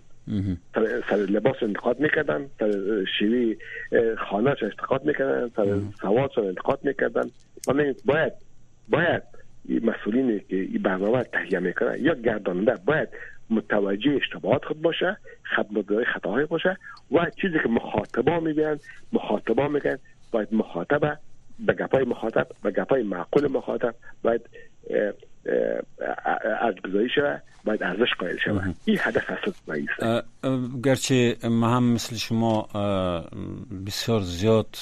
سر 1.10 1.16
لباس 1.16 1.56
انتقاد 1.62 2.00
می‌کردن 2.00 2.46
سر 2.60 2.72
شیوی 3.20 3.58
خانه 4.30 4.56
انتقاد 4.62 5.06
می‌کردن 5.06 5.50
سر 5.56 5.80
سواد 6.02 6.40
انتقاد 6.40 6.80
می‌کردن. 6.84 7.24
باید 8.06 8.34
باید 8.90 9.24
مسئولینی 9.82 10.40
که 10.40 10.56
این 10.56 10.82
برنامه 10.82 11.24
تهیه 11.24 11.60
می‌کنن 11.60 11.96
یا 12.00 12.16
گرداننده 12.16 12.76
باید 12.86 13.10
متوجه 13.50 14.20
اشتباهات 14.22 14.66
خود 14.66 14.82
باشه 14.82 15.18
خدمتگاری 15.56 16.06
خطاهای 16.06 16.46
باشه 16.46 16.78
و 17.12 17.30
چیزی 17.42 17.60
که 17.64 17.70
مخاطبا 17.70 18.40
میگن 18.40 18.80
مخاطبا 19.14 19.68
میگن 19.68 19.98
باید 20.32 20.54
مخاطب 20.54 21.20
به 21.60 21.74
گپای 21.74 22.04
مخاطب 22.04 22.48
به 22.64 22.72
گپای 22.72 23.04
معقول 23.04 23.48
مخاطب 23.48 23.96
باید 24.24 24.42
ارزگذاری 26.62 27.10
شود 27.16 27.42
باید 27.66 27.84
ارزش 27.84 28.14
قائل 28.20 28.38
شود. 28.38 28.76
این 28.86 28.98
هدف 29.00 29.30
اصلی 29.30 29.88
گرچه 30.84 31.38
ما 31.50 31.70
هم 31.70 31.84
مثل 31.84 32.16
شما 32.16 32.68
بسیار 33.88 34.22
زیاد 34.22 34.76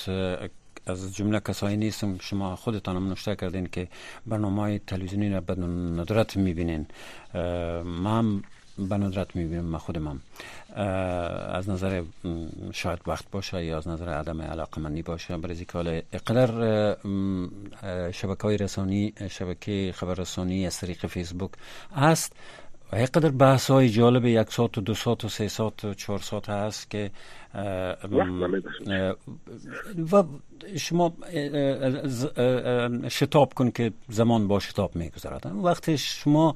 از 0.88 1.16
جمله 1.16 1.40
کسایی 1.40 1.78
نیستم 1.78 2.18
شما 2.22 2.56
خودتان 2.56 2.96
هم 2.96 3.12
نشته 3.12 3.36
کردین 3.36 3.66
که 3.66 3.88
برنامه 4.28 4.62
های 4.62 4.80
تلویزیونی 4.80 5.30
را 5.30 5.42
به 5.42 5.56
ندرت 6.00 6.38
می‌بینین. 6.38 6.88
ما 7.84 8.20
هم 8.20 8.44
به 8.78 8.98
ندرت 8.98 9.36
می‌بینم 9.36 9.66
من 9.66 9.78
خودم 9.78 10.08
هم. 10.08 10.22
از 11.54 11.70
نظر 11.70 12.04
شاید 12.74 13.00
وقت 13.08 13.26
باشه 13.32 13.66
یا 13.66 13.78
از 13.78 13.88
نظر 13.88 14.10
عدم 14.10 14.42
علاقه 14.42 14.82
منی 14.82 15.02
باشه 15.02 15.38
برای 15.38 15.66
که 15.66 16.04
اقدر 16.14 16.96
شبکه 18.12 18.44
های 18.44 18.58
رسانی 18.58 19.14
شبکه 19.30 19.94
خبر 19.96 20.14
رسانی 20.14 20.68
از 20.68 20.78
طریق 20.78 21.06
فیسبوک 21.06 21.52
هست. 21.96 22.34
قدر 22.94 23.30
بحث 23.30 23.72
های 23.72 23.90
جالب 23.90 24.26
یک 24.26 24.52
ساعت 24.52 24.78
و 24.78 24.82
دو 24.82 24.94
ساعت 24.94 25.26
و 25.26 25.30
سه 25.30 25.48
ساعت 25.48 25.86
و 25.86 25.94
چهار 25.94 26.20
ساعت 26.20 26.50
هست 26.50 26.90
که 26.90 27.12
و 30.12 30.24
شما 30.78 31.14
شتاب 33.10 33.54
کن 33.54 33.72
که 33.72 33.92
زمان 34.10 34.48
با 34.48 34.60
شتاب 34.60 34.96
میگذرد. 34.96 35.52
وقتی 35.64 35.98
شما 35.98 36.56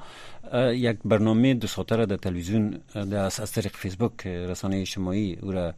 یک 0.73 0.97
برنامه 1.05 1.53
دو 1.53 1.67
ساعته 1.67 1.95
را 1.95 2.05
در 2.05 2.17
تلویزیون 2.17 2.79
از 2.95 3.51
طریق 3.51 3.75
فیسبوک 3.75 4.27
رسانه 4.27 4.77
اجتماعی 4.77 5.37
او 5.41 5.51
را 5.51 5.73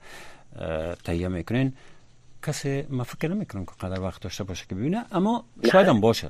تهیه 1.03 1.27
می‌کنین 1.27 1.73
کسی 2.47 2.83
ما 2.89 3.03
فکر 3.03 3.27
نمی‌کنم 3.27 3.65
که 3.65 3.71
قدر 3.79 4.01
وقت 4.01 4.21
داشته 4.21 4.43
باشه 4.43 4.65
که 4.69 4.75
ببینه 4.75 5.05
اما 5.11 5.43
شاید 5.71 5.87
هم 5.87 6.01
باشه. 6.01 6.29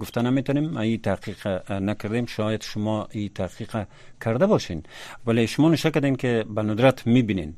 گفته 0.00 0.22
نمی‌تونیم 0.22 0.76
این 0.76 1.00
تحقیق 1.00 1.72
نکردیم 1.72 2.26
شاید 2.26 2.62
شما 2.62 3.08
این 3.10 3.28
تحقیق 3.34 3.86
کرده 4.24 4.46
باشین. 4.46 4.82
ولی 5.26 5.46
شما 5.46 5.68
نشه 5.70 5.90
کردین 5.90 6.16
که 6.16 6.44
به 6.54 6.62
ندرت 6.62 7.06
می‌بینین 7.06 7.54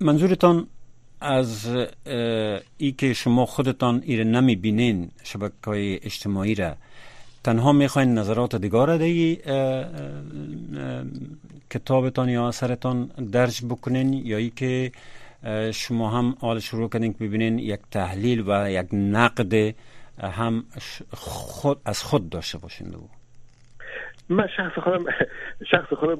منظورتان 0.00 0.66
از 1.20 1.66
ای 2.78 2.92
که 2.92 3.12
شما 3.12 3.46
خودتان 3.46 4.02
ایر 4.04 4.24
نمی‌بینین 4.24 5.10
شبکه 5.22 5.54
های 5.66 5.94
اجتماعی 6.02 6.54
را 6.54 6.74
تنها 7.44 7.72
می‌خواین 7.72 8.14
نظرات 8.18 8.56
دیگر 8.56 8.86
در 8.86 9.04
کتابتان 11.70 12.28
یا 12.28 12.48
اثرتان 12.48 13.06
درج 13.06 13.64
بکنین 13.64 14.12
یا 14.12 14.36
ای 14.36 14.50
که 14.50 14.92
شما 15.72 16.10
هم 16.10 16.36
حال 16.40 16.60
شروع 16.60 16.88
کردین 16.88 17.12
که 17.12 17.24
ببینین 17.24 17.58
یک 17.58 17.80
تحلیل 17.90 18.44
و 18.46 18.70
یک 18.70 18.86
نقد 18.92 19.74
هم 20.20 20.64
خود 21.10 21.80
از 21.84 22.02
خود 22.02 22.30
داشته 22.30 22.58
باشین 22.58 22.88
دو. 22.88 23.08
من 24.28 24.46
شخص 24.56 24.78
خودم 24.78 25.04
شخص 25.70 25.92
خودم 25.94 26.18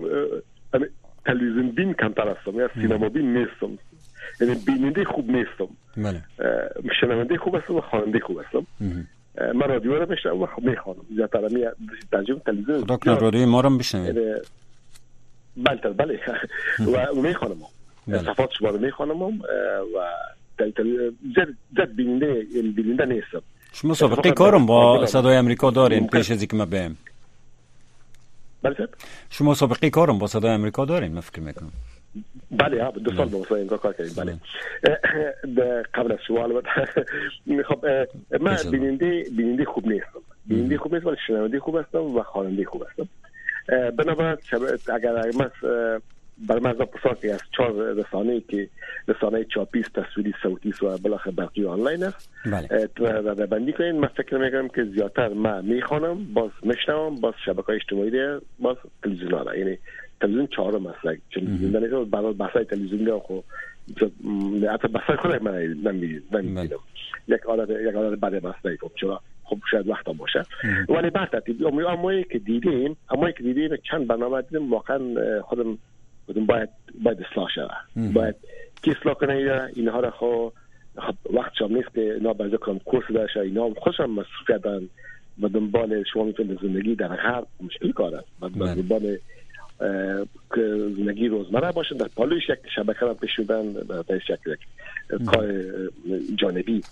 تلویزیون 1.25 1.71
بین 1.71 1.95
کمتر 1.95 2.29
هستم 2.29 2.55
یا 2.55 2.71
سینما 2.75 3.09
بین 3.09 3.37
نیستم. 3.37 3.79
یعنی 4.41 4.55
بیننده 4.67 5.05
خوب 5.05 5.31
نیستم. 5.31 5.69
بله. 5.97 6.23
شنونده 7.01 7.37
خوب 7.37 7.55
هستم 7.55 7.75
و 7.75 7.81
خواننده 7.81 8.21
خوب 8.21 8.41
هستم. 8.41 8.67
من 9.39 9.69
رادیو 9.69 9.95
رو 9.99 10.07
بشنم 10.07 10.43
و 10.43 10.47
می‌خوانم. 10.63 11.01
زیادتر 11.17 11.49
می 11.49 11.65
ترجمه 12.13 12.39
تلویزیون 12.39 12.85
خدا 12.85 12.97
کنه 12.97 13.19
رادیو 13.19 13.47
ما 13.47 13.61
رو 13.61 13.79
بشنوید. 13.79 14.15
بله 15.57 15.93
بله. 15.93 16.21
و 16.93 17.15
می‌خوانم. 17.15 17.57
صفات 18.09 18.51
شما 18.59 18.69
رو 18.69 18.79
می‌خوانم 18.79 19.23
و 19.23 19.33
زد 21.77 21.95
بیننده 21.97 22.47
بیننده 22.77 23.05
نیستم. 23.05 23.43
شما 23.73 23.95
سابقه 23.95 24.31
کارم 24.31 24.67
با 24.67 25.07
صدای 25.07 25.37
امریکا 25.37 25.71
دارین 25.71 26.07
پیش 26.07 26.31
از 26.31 26.41
اینکه 26.41 26.57
ما 26.57 26.67
بهم 26.67 26.97
بله 28.63 28.89
شما 29.31 29.55
سابقه 29.55 29.91
کارم 29.91 30.19
با 30.19 30.27
صدای 30.27 30.51
امریکا 30.51 30.85
دارین 30.85 31.13
من 31.13 31.21
فکر 31.21 31.41
می‌کنم. 31.41 31.73
بله 32.51 32.85
ها 32.85 32.91
دو 32.91 33.17
سال 33.17 33.29
با 33.29 33.45
صدای 33.45 33.61
امریکا 33.61 33.77
کار 33.77 33.93
کردیم 33.93 34.15
بله. 34.15 35.83
قبل 35.95 36.13
از 36.13 36.19
سوال 36.27 36.63
خب 37.69 37.87
من 38.41 38.57
بیننده 38.71 39.25
بیننده 39.37 39.65
خوب 39.65 39.87
نیستم. 39.87 40.21
بیننده 40.47 40.79
خوب 40.79 40.95
نیستم 40.95 41.09
ولی 41.09 41.17
شنونده 41.27 41.61
خوب 41.61 41.77
هستم 41.77 41.99
و 41.99 42.23
خواننده 42.23 42.65
خوب 42.65 42.87
هستم. 42.91 43.09
بنابراین 43.91 44.37
اگر 44.95 45.13
من 45.13 45.51
بر 46.49 46.59
مرزا 46.59 46.85
پساکی 46.85 47.31
از 47.31 47.41
چهار 47.57 47.93
رسانه 47.93 48.41
که 48.41 48.69
رسانه 49.09 49.45
چاپیست 49.45 49.93
تصویری 49.93 50.35
صوتی 50.43 50.73
و 50.83 50.99
بلاخ 50.99 51.29
برقی 51.29 51.65
آنلاین 51.65 52.03
است. 52.03 52.31
بله. 52.47 53.47
بندی 53.47 53.73
کنین. 53.73 54.01
من 54.01 54.09
فکر 54.09 54.39
می‌کنم 54.39 54.69
که 54.69 54.85
زیادتر 54.85 55.29
من 55.29 55.65
می‌خوانم 55.65 56.25
باز 56.35 56.51
میشنوم 56.63 57.15
باز 57.15 57.35
شبکه 57.47 57.71
اجتماعی 57.71 58.11
ده 58.11 58.41
باز 58.59 58.77
تلویزیون 59.03 59.33
ها 59.33 59.57
یعنی 59.57 59.79
تلویزیون 60.21 60.47
چهارم 60.47 60.87
است. 60.87 61.01
تلویزیون 61.35 61.83
نیست 61.83 62.11
برای 62.11 62.33
بحثای 62.33 62.65
تلویزیون 62.65 63.05
ده 63.05 63.19
خو 63.19 63.41
حتی 64.73 64.89
بحثای 64.89 65.17
خود 65.17 65.43
من 65.43 65.55
نمی‌دیدم 65.55 66.55
بله. 66.55 66.71
یک 67.29 67.41
عادت 67.41 67.71
یک 67.71 67.95
عادت 67.95 68.21
بده 68.21 68.41
بحث 68.41 68.67
نیفهم 68.67 68.91
چرا؟ 69.01 69.21
خب 69.45 69.59
شاید 69.71 69.89
وقتا 69.89 70.13
باشه. 70.13 70.43
ولی 70.89 71.11
بعد 71.11 71.31
ترتیب 71.31 71.67
امایی 71.67 72.25
که 72.25 72.39
دیدیم 72.39 72.97
امایی 73.11 73.35
که 73.35 73.43
دیدیم 73.43 73.77
چند 73.91 74.07
برنامه 74.07 74.43
دیدیم 74.43 74.73
واقعا 74.73 75.01
خودم 75.43 75.79
بودیم 76.27 76.47
باید 76.47 76.69
باید 77.05 77.19
اصلاح 77.31 77.49
شود. 77.55 78.13
باید 78.13 78.35
کی 78.83 78.91
اصلاح 78.91 79.15
کنه 79.15 79.71
اینها 79.75 80.01
را 80.01 80.11
خو 80.11 80.49
خب 80.99 81.15
وقت 81.35 81.53
شام 81.59 81.77
نیست 81.77 81.95
که 81.95 82.01
اینا 82.01 82.33
برزه 82.33 82.57
کنم 82.57 82.79
کورس 82.79 83.05
داشته 83.15 83.41
اینا. 83.41 83.71
خوشم 83.71 84.11
مصروفیت 84.11 84.63
دارن 84.63 84.89
و 85.43 85.49
دنبال 85.49 86.05
شما 86.13 86.25
می‌تونید 86.25 86.61
زندگی 86.63 86.95
در 86.95 87.09
غرب 87.09 87.47
مشکل 87.61 87.93
کار 87.93 88.15
است. 88.15 88.27
و 88.41 88.49
دنبال 88.49 89.19
زندگی 90.97 91.29
روزمره 91.29 91.73
باشن. 91.73 91.97
در 91.97 92.09
پالوش 92.17 92.49
یک 92.49 92.59
شبکه 92.77 93.01
را 93.01 93.17
می‌برن. 93.39 93.73
در 93.73 94.17
یک 94.17 94.59
کار 95.27 95.55
جانبی. 96.37 96.83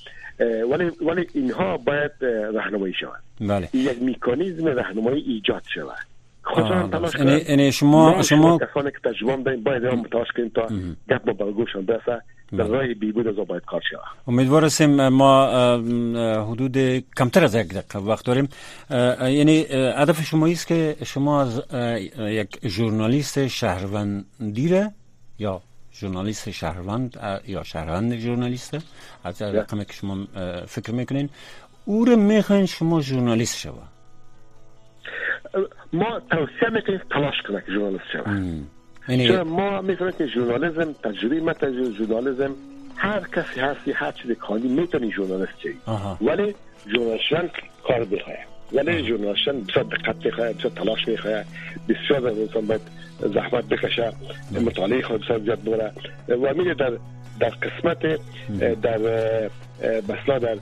ولی 0.70 0.90
ولی 1.06 1.26
اینها 1.34 1.76
باید 1.76 2.24
راهنمایی 2.54 2.94
شود. 2.94 3.22
بله. 3.40 3.68
یک 3.74 4.02
میکانیزم 4.02 4.66
راهنمایی 4.66 5.22
ایجاد 5.22 5.62
شود. 5.74 6.11
خودشان 6.42 6.90
تلاش 6.90 7.16
کنن 7.16 7.40
یعنی 7.48 7.72
شما 7.72 8.22
شما 8.22 8.58
کسانی 8.58 8.90
که 8.90 9.10
تجربه 9.10 9.42
داریم 9.42 9.62
باید 9.62 9.84
هم 9.84 10.02
تلاش 10.02 10.28
کنیم 10.36 10.48
تا 10.54 10.68
گپ 11.10 11.26
ما 11.26 11.32
برگوشان 11.32 11.86
برسه. 11.86 12.22
در 12.58 12.64
راه 12.64 12.94
بیبود 12.94 13.26
از 13.26 13.34
باید 13.34 13.64
کار 13.64 13.80
شود. 13.90 14.00
امیدوار 14.28 14.64
هستیم 14.64 15.08
ما 15.08 15.46
حدود 16.50 17.04
کمتر 17.16 17.44
از 17.44 17.54
یک 17.54 17.68
دقیقه 17.68 17.98
وقت 17.98 18.24
داریم. 18.24 18.48
یعنی 19.20 19.66
هدف 19.96 20.22
شما 20.22 20.46
است 20.46 20.66
که 20.66 20.96
شما 21.04 21.42
از 21.42 21.62
یک 22.18 22.68
ژورنالیست 22.68 23.46
شهروندی 23.46 24.84
یا 25.38 25.62
ژورنالیست 25.94 26.50
شهروند 26.50 27.40
یا 27.46 27.62
شهروند 27.62 28.16
ژورنالیست 28.16 28.78
از 29.24 29.42
رقمی 29.42 29.84
که 29.84 29.92
شما 29.92 30.26
فکر 30.66 30.92
می‌کنین. 30.92 31.28
او 31.84 32.04
رو 32.04 32.16
می‌خواین 32.16 32.66
شما 32.66 33.00
ژورنالیست 33.00 33.58
شود 33.58 33.91
ما 35.92 36.20
توصیه 36.30 36.70
می‌کنیم 36.72 37.00
تلاش 37.10 37.42
کنه 37.48 37.62
که 37.66 37.72
ژورنالیست 37.72 38.04
شود. 38.12 38.66
یعنی 39.08 39.42
ما 39.42 39.80
می‌کنیم 39.80 40.12
که 40.12 40.26
ژورنالیسم 40.26 40.92
تجربه 40.92 41.40
ما 41.40 41.52
تجربه 41.52 41.90
ژورنالیسم 41.90 42.54
هر 42.96 43.20
کسی 43.20 43.60
هستی 43.60 43.92
هر 43.92 44.12
چیز 44.12 44.30
کاری 44.30 44.68
می‌تونی 44.68 45.12
ژورنالیست 45.12 45.58
چی 45.62 45.68
ولی 46.20 46.54
ژورنالیستان 46.88 47.50
کار 47.84 48.04
بخواه. 48.04 48.36
ولی 48.72 49.06
ژورنالیستان 49.06 49.60
بسیار 49.60 49.84
دقت 49.84 50.26
می‌خواه 50.26 50.52
بسیار 50.52 50.72
تلاش 50.72 51.08
می‌خواه 51.08 51.44
بسیار 51.88 52.26
انسان 52.26 52.66
باید 52.66 52.80
زحمت 53.34 53.64
بکشه 53.64 54.12
مطالعه 54.66 55.02
خود 55.02 55.20
بسیار 55.20 55.38
زیاد 55.38 55.62
بره 55.64 55.92
و 56.36 56.54
میره 56.54 56.74
در 56.74 56.92
در 57.40 57.48
قسمت 57.48 58.20
در 58.82 58.98
مثلا 59.82 60.38
در 60.38 60.56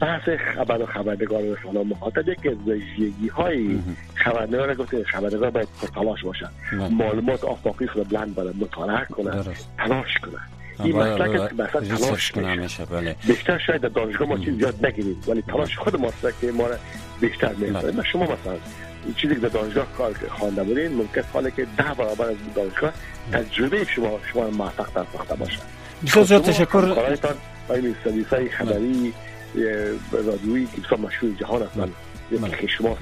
بحث 0.00 0.28
خبر 0.54 0.82
و 0.82 0.86
خبرنگار 0.86 1.42
رسانه 1.42 1.84
مخاطب 1.84 2.28
یک 2.28 2.38
ویژگی 2.66 3.28
های 3.28 3.78
خبرنگار 4.14 4.74
گفته 4.74 5.04
خبرنگار 5.04 5.50
باید 5.50 5.68
تلاش 5.94 6.24
باشه. 6.24 6.48
معلومات 6.72 7.44
آفاقی 7.44 7.86
رو 7.86 8.04
بلند 8.04 8.34
بره 8.34 8.52
مطالعه 8.60 9.04
کنه 9.04 9.44
تلاش 9.78 10.18
کنه. 10.18 10.40
این 10.84 10.96
مسئله 10.96 11.48
که 11.48 11.54
مثلا 11.54 11.80
تلاش 11.80 12.36
میشه. 12.36 12.84
بله. 12.84 13.16
بیشتر 13.26 13.58
شاید 13.58 13.80
در 13.80 13.88
دانشگاه 13.88 14.28
ما 14.28 14.38
چیز 14.38 14.56
زیاد 14.58 14.86
نگیریم 14.86 15.22
ولی 15.28 15.42
تلاش 15.42 15.78
خود 15.78 16.00
ماست 16.00 16.40
که 16.40 16.52
ما 16.52 16.68
بیشتر 17.20 17.52
می‌کنه 17.52 18.02
شما 18.02 18.22
مثلا 18.24 18.56
چیزی 19.16 19.34
که 19.34 19.40
در 19.40 19.48
دانشگاه 19.48 19.86
کار 19.98 20.14
خوانده 20.28 20.62
بودین 20.62 20.94
ممکن 20.94 21.22
حالا 21.32 21.50
که 21.50 21.66
ده 21.76 21.94
برابر 21.98 22.24
از 22.24 22.36
دانشگاه 22.56 22.92
تجربه 23.32 23.84
شما 23.84 24.18
شما 24.32 24.50
موفق 24.50 24.94
در 24.94 25.04
ساخته 25.12 25.34
باشه. 25.34 25.58
بسیار 26.02 26.40
تشکر. 26.40 26.94
این 27.74 27.94
سرویس 28.04 28.26
های 28.26 28.48
خبری 28.48 29.12
رادیویی 30.12 30.66
که 30.66 30.80
بسیار 30.80 31.00
مشهور 31.00 31.34
جهان 31.40 31.62
هستن 31.62 31.92
شما 32.66 32.98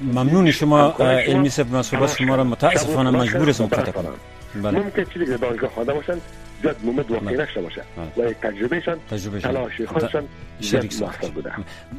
ممنون 0.00 0.50
شما 0.50 0.90
علمی 0.98 1.48
سب 1.48 1.74
مسئولیت 1.74 2.16
شما 2.16 2.34
را 2.34 2.44
متاسفانه 2.44 3.10
مجبور 3.10 3.48
هستم 3.48 3.66
قطع 3.66 3.92
کنم. 3.92 4.14
ممکن 4.54 5.04
چیزی 5.04 5.26
که 5.26 5.36
دانشگاه 5.36 5.70
خوانده 5.70 5.94
باشن 5.94 6.18
زیاد 6.62 6.76
مومد 6.82 7.10
واقعی 7.10 7.36
نشته 7.36 7.60
باشه. 7.60 7.82
و 8.16 8.32
تجربهشان 8.32 8.98
تلاش 9.42 9.80
خودشان 9.80 10.24
شریک 10.60 10.94
بوده. 11.34 11.52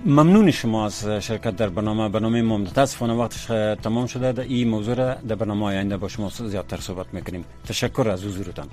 ممنون 0.06 0.52
شما 0.52 0.86
از 0.86 1.06
شرکت 1.06 1.56
در 1.56 1.70
برنامه. 1.70 2.10
برنامه 2.10 2.42
ما 2.42 2.58
متاسفانه 2.58 3.14
وقتش 3.14 3.46
تمام 3.84 4.08
شده. 4.08 4.42
این 4.42 4.68
موضوع 4.68 4.96
را 4.96 5.14
در 5.14 5.36
برنامه 5.36 5.66
آینده 5.66 5.98
با 5.98 6.08
شما 6.08 6.30
زیادتر 6.30 6.78
صحبت 6.78 7.06
می‌کنیم. 7.14 7.46
تشکر 7.68 8.10
از 8.10 8.26
حضورتان. 8.26 8.68